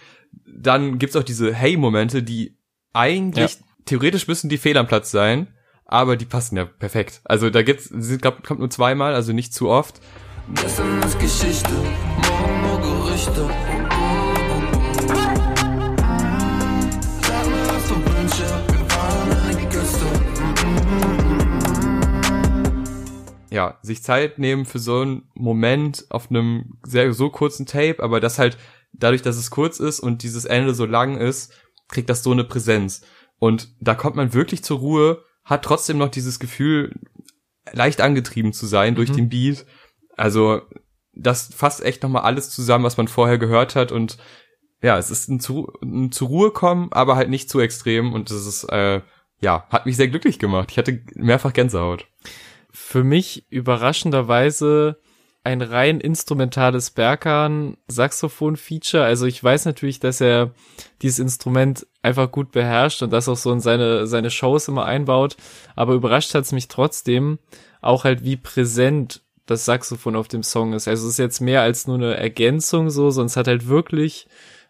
dann 0.46 0.98
gibt's 0.98 1.16
auch 1.16 1.22
diese 1.22 1.54
Hey-Momente, 1.54 2.22
die 2.22 2.58
eigentlich 2.92 3.58
theoretisch 3.86 4.28
müssen 4.28 4.50
die 4.50 4.58
fehl 4.58 4.76
am 4.76 4.86
Platz 4.86 5.10
sein, 5.10 5.48
aber 5.86 6.16
die 6.16 6.26
passen 6.26 6.56
ja 6.56 6.66
perfekt. 6.66 7.22
Also 7.24 7.48
da 7.48 7.62
gibt's, 7.62 7.90
sie 7.90 8.18
glaub, 8.18 8.46
kommt 8.46 8.60
nur 8.60 8.70
zweimal, 8.70 9.14
also 9.14 9.32
nicht 9.32 9.54
zu 9.54 9.70
oft. 9.70 10.00
Gestern 10.54 11.02
ist 11.02 11.18
Geschichte, 11.18 11.72
morgen 11.72 12.60
nur 12.60 12.80
Gerüchte. 12.80 13.50
Ja, 23.54 23.78
sich 23.82 24.02
Zeit 24.02 24.38
nehmen 24.38 24.66
für 24.66 24.80
so 24.80 25.00
einen 25.00 25.30
Moment 25.34 26.06
auf 26.10 26.28
einem 26.28 26.78
sehr 26.82 27.12
so 27.12 27.30
kurzen 27.30 27.66
Tape, 27.66 28.02
aber 28.02 28.18
das 28.18 28.38
halt 28.38 28.58
dadurch, 28.92 29.22
dass 29.22 29.36
es 29.36 29.50
kurz 29.50 29.78
ist 29.78 30.00
und 30.00 30.22
dieses 30.24 30.44
Ende 30.44 30.74
so 30.74 30.86
lang 30.86 31.16
ist, 31.16 31.52
kriegt 31.88 32.10
das 32.10 32.22
so 32.24 32.32
eine 32.32 32.44
Präsenz. 32.44 33.02
Und 33.38 33.74
da 33.80 33.94
kommt 33.94 34.16
man 34.16 34.34
wirklich 34.34 34.64
zur 34.64 34.78
Ruhe, 34.78 35.24
hat 35.44 35.64
trotzdem 35.64 35.98
noch 35.98 36.08
dieses 36.08 36.40
Gefühl, 36.40 36.92
leicht 37.72 38.00
angetrieben 38.00 38.52
zu 38.52 38.66
sein 38.66 38.96
durch 38.96 39.10
Mhm. 39.10 39.16
den 39.16 39.28
Beat. 39.28 39.66
Also 40.16 40.62
das 41.12 41.54
fasst 41.54 41.84
echt 41.84 42.02
nochmal 42.02 42.22
alles 42.22 42.50
zusammen, 42.50 42.84
was 42.84 42.96
man 42.96 43.06
vorher 43.08 43.38
gehört 43.38 43.76
hat 43.76 43.92
und 43.92 44.18
ja, 44.82 44.98
es 44.98 45.10
ist 45.10 45.28
ein, 45.28 45.38
zu, 45.38 45.72
ein 45.80 46.10
zur 46.10 46.28
Ruhe 46.28 46.50
kommen, 46.50 46.88
aber 46.92 47.14
halt 47.16 47.30
nicht 47.30 47.48
zu 47.48 47.60
extrem 47.60 48.12
und 48.12 48.30
das 48.30 48.46
ist, 48.46 48.64
äh, 48.64 49.00
ja, 49.40 49.66
hat 49.70 49.86
mich 49.86 49.96
sehr 49.96 50.08
glücklich 50.08 50.38
gemacht. 50.40 50.70
Ich 50.72 50.78
hatte 50.78 51.02
mehrfach 51.14 51.52
Gänsehaut. 51.52 52.06
Für 52.74 53.04
mich 53.04 53.46
überraschenderweise 53.50 54.98
ein 55.44 55.62
rein 55.62 56.00
instrumentales 56.00 56.90
Berkan 56.90 57.76
Saxophon 57.86 58.56
Feature. 58.56 59.04
Also 59.04 59.26
ich 59.26 59.42
weiß 59.42 59.66
natürlich, 59.66 60.00
dass 60.00 60.20
er 60.20 60.52
dieses 61.02 61.20
Instrument 61.20 61.86
einfach 62.02 62.32
gut 62.32 62.50
beherrscht 62.50 63.02
und 63.02 63.12
das 63.12 63.28
auch 63.28 63.36
so 63.36 63.52
in 63.52 63.60
seine 63.60 64.06
seine 64.08 64.30
Shows 64.30 64.66
immer 64.68 64.86
einbaut, 64.86 65.36
aber 65.76 65.94
überrascht 65.94 66.34
hat 66.34 66.44
es 66.44 66.52
mich 66.52 66.66
trotzdem 66.66 67.38
auch 67.80 68.04
halt 68.04 68.24
wie 68.24 68.36
präsent 68.36 69.22
das 69.46 69.66
Saxophon 69.66 70.16
auf 70.16 70.28
dem 70.28 70.42
Song 70.42 70.72
ist. 70.72 70.88
Also 70.88 71.06
es 71.06 71.12
ist 71.12 71.18
jetzt 71.18 71.40
mehr 71.40 71.60
als 71.60 71.86
nur 71.86 71.96
eine 71.96 72.16
Ergänzung 72.16 72.90
so, 72.90 73.10
sonst 73.10 73.36
hat 73.36 73.46
halt 73.46 73.68
wirklich 73.68 74.26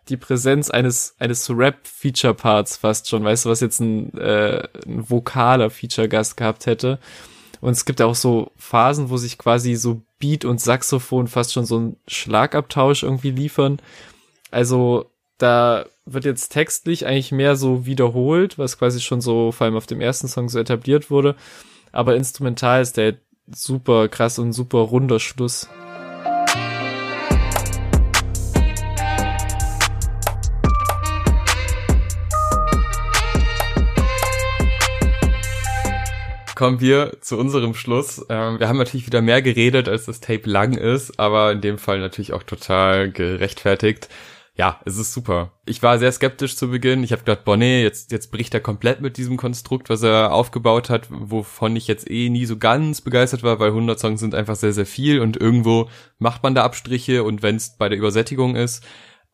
die 0.09 0.19
Präsenz 0.19 0.69
eines 0.71 1.15
eines 1.19 1.49
Rap 1.49 1.87
Feature 1.87 2.35
Parts 2.35 2.77
fast 2.77 3.09
schon, 3.09 3.25
weißt 3.25 3.47
du, 3.47 3.49
was 3.49 3.61
jetzt 3.61 3.81
ein, 3.81 4.13
äh, 4.19 4.69
ein 4.87 5.09
vokaler 5.09 5.71
Feature 5.71 6.09
Gast 6.09 6.37
gehabt 6.37 6.67
hätte. 6.67 6.99
Und 7.65 7.71
es 7.71 7.87
gibt 7.87 8.03
auch 8.03 8.15
so 8.15 8.53
Phasen, 8.59 9.09
wo 9.09 9.17
sich 9.17 9.39
quasi 9.39 9.75
so 9.75 10.03
Beat 10.19 10.45
und 10.45 10.61
Saxophon 10.61 11.29
fast 11.29 11.55
schon 11.55 11.65
so 11.65 11.79
ein 11.79 11.97
Schlagabtausch 12.07 13.05
irgendwie 13.05 13.31
liefern. 13.31 13.81
Also 14.51 15.07
da 15.39 15.87
wird 16.05 16.27
jetzt 16.27 16.51
textlich 16.51 17.07
eigentlich 17.07 17.33
mehr 17.33 17.57
so 17.57 17.87
wiederholt, 17.87 18.59
was 18.59 18.79
quasi 18.79 19.01
schon 19.01 19.23
so 19.23 19.51
vor 19.51 19.65
allem 19.65 19.77
auf 19.77 19.87
dem 19.87 20.03
ersten 20.03 20.29
Song 20.29 20.51
so 20.51 20.59
etabliert 20.59 21.11
wurde. 21.11 21.37
Aber 21.91 22.17
instrumental 22.17 22.83
ist 22.83 22.99
der 22.99 23.15
super 23.51 24.09
krass 24.09 24.39
und 24.39 24.53
super 24.53 24.81
runder 24.81 25.19
Schluss. 25.19 25.67
Kommen 36.65 36.81
wir 36.81 37.21
zu 37.21 37.37
unserem 37.37 37.75
Schluss. 37.75 38.25
Ähm, 38.31 38.59
wir 38.59 38.69
haben 38.69 38.79
natürlich 38.79 39.05
wieder 39.07 39.21
mehr 39.21 39.43
geredet, 39.43 39.87
als 39.87 40.07
das 40.07 40.21
Tape 40.21 40.49
lang 40.49 40.73
ist, 40.73 41.21
aber 41.21 41.53
in 41.53 41.61
dem 41.61 41.77
Fall 41.77 42.01
natürlich 42.01 42.33
auch 42.33 42.43
total 42.43 43.13
gerechtfertigt. 43.13 44.09
Ja, 44.55 44.81
es 44.87 44.97
ist 44.97 45.13
super. 45.13 45.53
Ich 45.67 45.83
war 45.83 45.99
sehr 45.99 46.11
skeptisch 46.11 46.57
zu 46.57 46.71
Beginn. 46.71 47.05
Ich 47.05 47.13
habe 47.13 47.21
gedacht, 47.21 47.45
boah, 47.45 47.59
nee, 47.59 47.83
jetzt, 47.83 48.13
jetzt 48.13 48.31
bricht 48.33 48.55
er 48.55 48.61
komplett 48.61 49.03
mit 49.03 49.19
diesem 49.19 49.37
Konstrukt, 49.37 49.91
was 49.91 50.03
er 50.03 50.33
aufgebaut 50.33 50.89
hat, 50.89 51.09
wovon 51.11 51.77
ich 51.77 51.87
jetzt 51.87 52.11
eh 52.11 52.31
nie 52.31 52.47
so 52.47 52.57
ganz 52.57 53.03
begeistert 53.03 53.43
war, 53.43 53.61
weil 53.61 53.69
100 53.69 54.01
Songs 54.01 54.21
sind 54.21 54.35
einfach 54.35 54.57
sehr, 54.57 54.73
sehr 54.73 54.87
viel 54.87 55.21
und 55.21 55.37
irgendwo 55.37 55.91
macht 56.19 56.43
man 56.43 56.55
da 56.55 56.65
Abstriche 56.65 57.25
und 57.25 57.43
wenn 57.43 57.57
es 57.57 57.77
bei 57.77 57.91
der 57.91 57.99
Übersättigung 57.99 58.57
ist. 58.57 58.83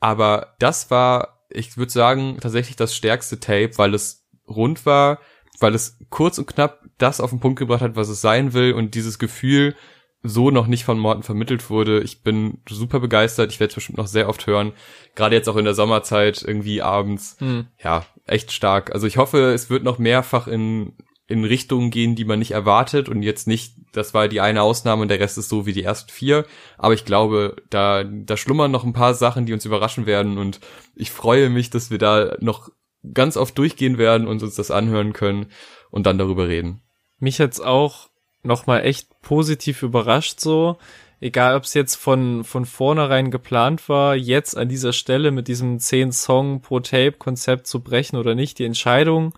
Aber 0.00 0.56
das 0.58 0.90
war, 0.90 1.46
ich 1.48 1.76
würde 1.76 1.92
sagen, 1.92 2.38
tatsächlich 2.40 2.74
das 2.74 2.96
stärkste 2.96 3.38
Tape, 3.38 3.70
weil 3.76 3.94
es 3.94 4.26
rund 4.48 4.84
war, 4.84 5.20
weil 5.58 5.74
es 5.74 5.98
kurz 6.08 6.38
und 6.38 6.46
knapp 6.46 6.84
das 6.98 7.20
auf 7.20 7.30
den 7.30 7.40
Punkt 7.40 7.58
gebracht 7.58 7.82
hat, 7.82 7.96
was 7.96 8.08
es 8.08 8.20
sein 8.20 8.52
will 8.52 8.72
und 8.72 8.94
dieses 8.94 9.18
Gefühl 9.18 9.74
so 10.22 10.50
noch 10.50 10.66
nicht 10.66 10.84
von 10.84 10.98
Morten 10.98 11.22
vermittelt 11.22 11.70
wurde. 11.70 12.02
Ich 12.02 12.22
bin 12.22 12.58
super 12.68 13.00
begeistert. 13.00 13.52
Ich 13.52 13.60
werde 13.60 13.70
es 13.70 13.74
bestimmt 13.74 13.98
noch 13.98 14.06
sehr 14.06 14.28
oft 14.28 14.46
hören. 14.46 14.72
Gerade 15.14 15.34
jetzt 15.34 15.48
auch 15.48 15.56
in 15.56 15.64
der 15.64 15.74
Sommerzeit 15.74 16.42
irgendwie 16.42 16.82
abends. 16.82 17.36
Hm. 17.38 17.68
Ja, 17.82 18.04
echt 18.26 18.52
stark. 18.52 18.92
Also 18.92 19.06
ich 19.06 19.16
hoffe, 19.16 19.52
es 19.52 19.70
wird 19.70 19.82
noch 19.82 19.98
mehrfach 19.98 20.46
in, 20.46 20.92
in 21.26 21.44
Richtungen 21.44 21.90
gehen, 21.90 22.16
die 22.16 22.26
man 22.26 22.38
nicht 22.38 22.50
erwartet 22.50 23.08
und 23.08 23.22
jetzt 23.22 23.46
nicht, 23.46 23.74
das 23.92 24.12
war 24.12 24.28
die 24.28 24.42
eine 24.42 24.62
Ausnahme 24.62 25.02
und 25.02 25.08
der 25.08 25.20
Rest 25.20 25.38
ist 25.38 25.48
so 25.48 25.64
wie 25.64 25.72
die 25.72 25.84
ersten 25.84 26.10
vier. 26.10 26.44
Aber 26.76 26.92
ich 26.92 27.06
glaube, 27.06 27.56
da, 27.70 28.04
da 28.04 28.36
schlummern 28.36 28.70
noch 28.70 28.84
ein 28.84 28.92
paar 28.92 29.14
Sachen, 29.14 29.46
die 29.46 29.54
uns 29.54 29.64
überraschen 29.64 30.04
werden 30.04 30.36
und 30.36 30.60
ich 30.94 31.10
freue 31.10 31.48
mich, 31.48 31.70
dass 31.70 31.90
wir 31.90 31.98
da 31.98 32.36
noch 32.40 32.70
ganz 33.14 33.36
oft 33.36 33.56
durchgehen 33.56 33.98
werden 33.98 34.26
und 34.26 34.42
uns 34.42 34.54
das 34.54 34.70
anhören 34.70 35.12
können 35.12 35.46
und 35.90 36.06
dann 36.06 36.18
darüber 36.18 36.48
reden. 36.48 36.82
Mich 37.18 37.40
hat's 37.40 37.60
auch 37.60 38.08
nochmal 38.42 38.84
echt 38.84 39.08
positiv 39.22 39.82
überrascht 39.82 40.40
so. 40.40 40.78
Egal, 41.22 41.54
ob 41.54 41.64
es 41.64 41.74
jetzt 41.74 41.96
von, 41.96 42.44
von 42.44 42.64
vornherein 42.64 43.30
geplant 43.30 43.90
war, 43.90 44.16
jetzt 44.16 44.56
an 44.56 44.70
dieser 44.70 44.94
Stelle 44.94 45.30
mit 45.30 45.48
diesem 45.48 45.78
10 45.78 46.12
Song 46.12 46.62
pro 46.62 46.80
Tape 46.80 47.12
Konzept 47.12 47.66
zu 47.66 47.80
brechen 47.80 48.16
oder 48.16 48.34
nicht. 48.34 48.58
Die 48.58 48.64
Entscheidung 48.64 49.34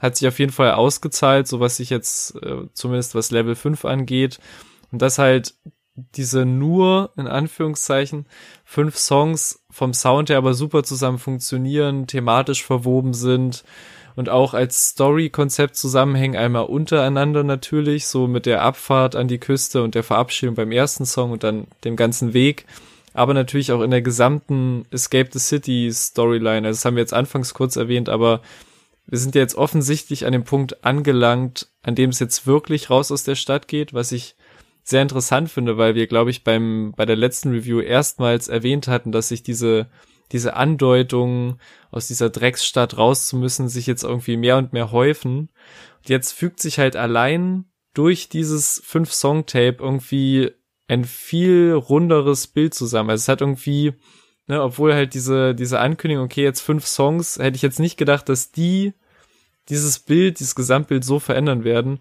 hat 0.00 0.16
sich 0.16 0.28
auf 0.28 0.38
jeden 0.38 0.52
Fall 0.52 0.72
ausgezahlt, 0.72 1.46
so 1.46 1.60
was 1.60 1.76
sich 1.76 1.90
jetzt 1.90 2.36
äh, 2.42 2.68
zumindest 2.72 3.14
was 3.14 3.30
Level 3.30 3.54
5 3.54 3.84
angeht. 3.84 4.38
Und 4.90 5.02
das 5.02 5.18
halt 5.18 5.54
diese 5.96 6.44
nur, 6.44 7.10
in 7.16 7.26
Anführungszeichen, 7.26 8.26
fünf 8.64 8.96
Songs 8.96 9.64
vom 9.70 9.94
Sound 9.94 10.30
her 10.30 10.38
aber 10.38 10.54
super 10.54 10.82
zusammen 10.82 11.18
funktionieren, 11.18 12.06
thematisch 12.06 12.64
verwoben 12.64 13.14
sind 13.14 13.64
und 14.14 14.28
auch 14.28 14.54
als 14.54 14.90
Story-Konzept 14.90 15.76
zusammenhängen, 15.76 16.36
einmal 16.36 16.64
untereinander 16.64 17.44
natürlich, 17.44 18.06
so 18.06 18.26
mit 18.26 18.46
der 18.46 18.62
Abfahrt 18.62 19.16
an 19.16 19.28
die 19.28 19.38
Küste 19.38 19.82
und 19.82 19.94
der 19.94 20.02
Verabschiedung 20.02 20.54
beim 20.54 20.72
ersten 20.72 21.06
Song 21.06 21.30
und 21.30 21.44
dann 21.44 21.66
dem 21.84 21.96
ganzen 21.96 22.34
Weg, 22.34 22.66
aber 23.14 23.32
natürlich 23.32 23.72
auch 23.72 23.80
in 23.82 23.90
der 23.90 24.02
gesamten 24.02 24.84
Escape 24.90 25.30
the 25.32 25.38
City 25.38 25.90
Storyline. 25.92 26.66
Also 26.66 26.78
das 26.78 26.84
haben 26.84 26.96
wir 26.96 27.02
jetzt 27.02 27.14
anfangs 27.14 27.54
kurz 27.54 27.76
erwähnt, 27.76 28.08
aber 28.08 28.40
wir 29.06 29.18
sind 29.18 29.34
ja 29.34 29.40
jetzt 29.40 29.54
offensichtlich 29.54 30.26
an 30.26 30.32
dem 30.32 30.44
Punkt 30.44 30.84
angelangt, 30.84 31.68
an 31.82 31.94
dem 31.94 32.10
es 32.10 32.18
jetzt 32.18 32.46
wirklich 32.46 32.90
raus 32.90 33.12
aus 33.12 33.22
der 33.22 33.36
Stadt 33.36 33.68
geht, 33.68 33.94
was 33.94 34.12
ich 34.12 34.34
sehr 34.88 35.02
interessant 35.02 35.50
finde, 35.50 35.76
weil 35.76 35.96
wir, 35.96 36.06
glaube 36.06 36.30
ich, 36.30 36.44
beim, 36.44 36.94
bei 36.96 37.04
der 37.04 37.16
letzten 37.16 37.50
Review 37.50 37.80
erstmals 37.80 38.46
erwähnt 38.46 38.86
hatten, 38.86 39.10
dass 39.10 39.28
sich 39.28 39.42
diese, 39.42 39.88
diese 40.30 40.54
Andeutungen 40.54 41.60
aus 41.90 42.06
dieser 42.06 42.30
Drecksstadt 42.30 42.96
raus 42.96 43.26
zu 43.26 43.36
müssen, 43.36 43.68
sich 43.68 43.88
jetzt 43.88 44.04
irgendwie 44.04 44.36
mehr 44.36 44.56
und 44.58 44.72
mehr 44.72 44.92
häufen. 44.92 45.50
Und 45.98 46.08
jetzt 46.08 46.32
fügt 46.32 46.60
sich 46.60 46.78
halt 46.78 46.94
allein 46.94 47.64
durch 47.94 48.28
dieses 48.28 48.80
Fünf-Song-Tape 48.84 49.78
irgendwie 49.80 50.52
ein 50.86 51.04
viel 51.04 51.72
runderes 51.72 52.46
Bild 52.46 52.72
zusammen. 52.72 53.10
Also 53.10 53.22
es 53.22 53.28
hat 53.28 53.40
irgendwie, 53.40 53.94
ne, 54.46 54.62
obwohl 54.62 54.94
halt 54.94 55.14
diese, 55.14 55.56
diese 55.56 55.80
Ankündigung, 55.80 56.26
okay, 56.26 56.44
jetzt 56.44 56.60
fünf 56.60 56.86
Songs, 56.86 57.40
hätte 57.40 57.56
ich 57.56 57.62
jetzt 57.62 57.80
nicht 57.80 57.96
gedacht, 57.96 58.28
dass 58.28 58.52
die 58.52 58.92
dieses 59.68 59.98
Bild, 59.98 60.38
dieses 60.38 60.54
Gesamtbild 60.54 61.04
so 61.04 61.18
verändern 61.18 61.64
werden. 61.64 61.98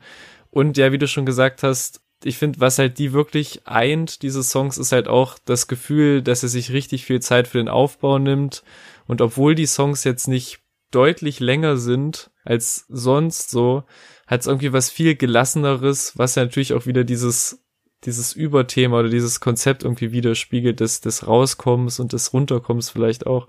Und 0.51 0.77
ja, 0.77 0.91
wie 0.91 0.99
du 0.99 1.07
schon 1.07 1.25
gesagt 1.25 1.63
hast, 1.63 2.04
ich 2.23 2.37
finde, 2.37 2.59
was 2.59 2.79
halt 2.79 2.97
die 2.97 3.13
wirklich 3.13 3.67
eint, 3.67 4.21
diese 4.21 4.43
Songs, 4.43 4.77
ist 4.77 4.91
halt 4.91 5.07
auch 5.07 5.37
das 5.45 5.67
Gefühl, 5.67 6.21
dass 6.21 6.43
er 6.43 6.49
sich 6.49 6.71
richtig 6.71 7.05
viel 7.05 7.21
Zeit 7.21 7.47
für 7.47 7.57
den 7.57 7.69
Aufbau 7.69 8.19
nimmt. 8.19 8.63
Und 9.07 9.21
obwohl 9.21 9.55
die 9.55 9.67
Songs 9.67 10.03
jetzt 10.03 10.27
nicht 10.27 10.59
deutlich 10.91 11.39
länger 11.39 11.77
sind 11.77 12.31
als 12.43 12.85
sonst 12.87 13.49
so, 13.51 13.83
hat 14.27 14.41
es 14.41 14.47
irgendwie 14.47 14.73
was 14.73 14.89
viel 14.89 15.15
gelasseneres, 15.15 16.17
was 16.17 16.35
ja 16.35 16.43
natürlich 16.43 16.73
auch 16.73 16.85
wieder 16.85 17.03
dieses 17.03 17.65
dieses 18.05 18.33
Überthema 18.33 18.99
oder 18.99 19.09
dieses 19.09 19.39
Konzept 19.39 19.83
irgendwie 19.83 20.11
widerspiegelt 20.11 20.79
des, 20.79 21.01
des 21.01 21.27
Rauskommens 21.27 21.99
und 21.99 22.13
des 22.13 22.33
Runterkommens 22.33 22.89
vielleicht 22.89 23.25
auch. 23.25 23.47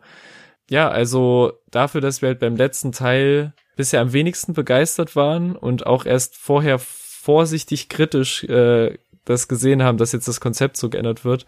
Ja, 0.71 0.89
also 0.89 1.53
dafür, 1.71 2.01
dass 2.01 2.23
wir 2.23 2.31
halt 2.31 2.41
beim 2.41 2.57
letzten 2.57 2.93
Teil 2.93 3.55
bisher 3.77 4.01
am 4.01 4.13
wenigsten 4.13 4.55
begeistert 4.55 5.15
waren 5.15 5.55
und 5.55 5.87
auch 5.87 6.07
erst 6.07 6.37
vorher 6.37 6.79
vorsichtig 7.27 7.89
kritisch 7.89 8.45
äh, 8.45 8.97
das 9.25 9.49
gesehen 9.49 9.83
haben, 9.83 9.99
dass 9.99 10.13
jetzt 10.13 10.29
das 10.29 10.41
Konzept 10.41 10.77
so 10.77 10.89
geändert 10.89 11.25
wird, 11.25 11.45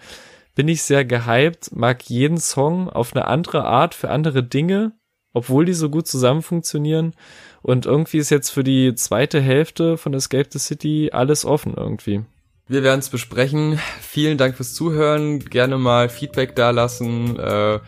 bin 0.57 0.67
ich 0.67 0.83
sehr 0.83 1.05
gehypt, 1.05 1.71
mag 1.73 2.03
jeden 2.11 2.39
Song 2.39 2.91
auf 2.91 3.15
eine 3.15 3.29
andere 3.29 3.65
Art 3.65 3.95
für 3.95 4.11
andere 4.11 4.43
Dinge, 4.43 4.91
obwohl 5.33 5.67
die 5.67 5.75
so 5.75 5.89
gut 5.89 6.09
zusammen 6.09 6.43
funktionieren. 6.43 7.15
Und 7.63 7.87
irgendwie 7.87 8.19
ist 8.19 8.31
jetzt 8.31 8.51
für 8.51 8.65
die 8.65 8.97
zweite 8.97 9.41
Hälfte 9.41 9.97
von 9.97 10.15
Escape 10.15 10.49
the 10.51 10.59
City 10.59 11.11
alles 11.13 11.45
offen 11.45 11.75
irgendwie. 11.77 12.25
Wir 12.67 12.83
werden 12.83 12.99
es 12.99 13.09
besprechen. 13.09 13.79
Vielen 14.01 14.37
Dank 14.37 14.57
fürs 14.57 14.75
Zuhören. 14.75 15.39
Gerne 15.39 15.79
mal 15.79 16.09
Feedback 16.09 16.57
dalassen, 16.57 17.39
äh, 17.39 17.79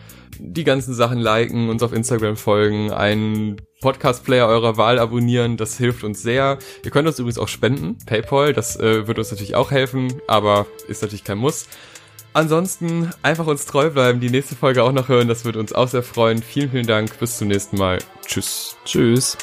die 0.43 0.63
ganzen 0.63 0.93
Sachen 0.93 1.19
liken, 1.19 1.69
uns 1.69 1.83
auf 1.83 1.93
Instagram 1.93 2.35
folgen, 2.35 2.91
einen 2.91 3.61
Podcast-Player 3.81 4.47
eurer 4.47 4.77
Wahl 4.77 4.99
abonnieren. 4.99 5.57
Das 5.57 5.77
hilft 5.77 6.03
uns 6.03 6.21
sehr. 6.21 6.57
Ihr 6.83 6.91
könnt 6.91 7.07
uns 7.07 7.19
übrigens 7.19 7.37
auch 7.37 7.47
spenden. 7.47 7.97
PayPal, 8.05 8.53
das 8.53 8.79
äh, 8.79 9.07
wird 9.07 9.19
uns 9.19 9.31
natürlich 9.31 9.55
auch 9.55 9.71
helfen, 9.71 10.21
aber 10.27 10.65
ist 10.87 11.01
natürlich 11.01 11.23
kein 11.23 11.37
Muss. 11.37 11.67
Ansonsten 12.33 13.11
einfach 13.23 13.47
uns 13.47 13.65
treu 13.65 13.89
bleiben, 13.89 14.19
die 14.19 14.29
nächste 14.29 14.55
Folge 14.55 14.83
auch 14.83 14.93
noch 14.93 15.09
hören. 15.09 15.27
Das 15.27 15.45
würde 15.45 15.59
uns 15.59 15.73
auch 15.73 15.87
sehr 15.87 16.03
freuen. 16.03 16.41
Vielen, 16.41 16.71
vielen 16.71 16.87
Dank. 16.87 17.19
Bis 17.19 17.37
zum 17.37 17.49
nächsten 17.49 17.77
Mal. 17.77 17.99
Tschüss. 18.25 18.77
Tschüss. 18.85 19.37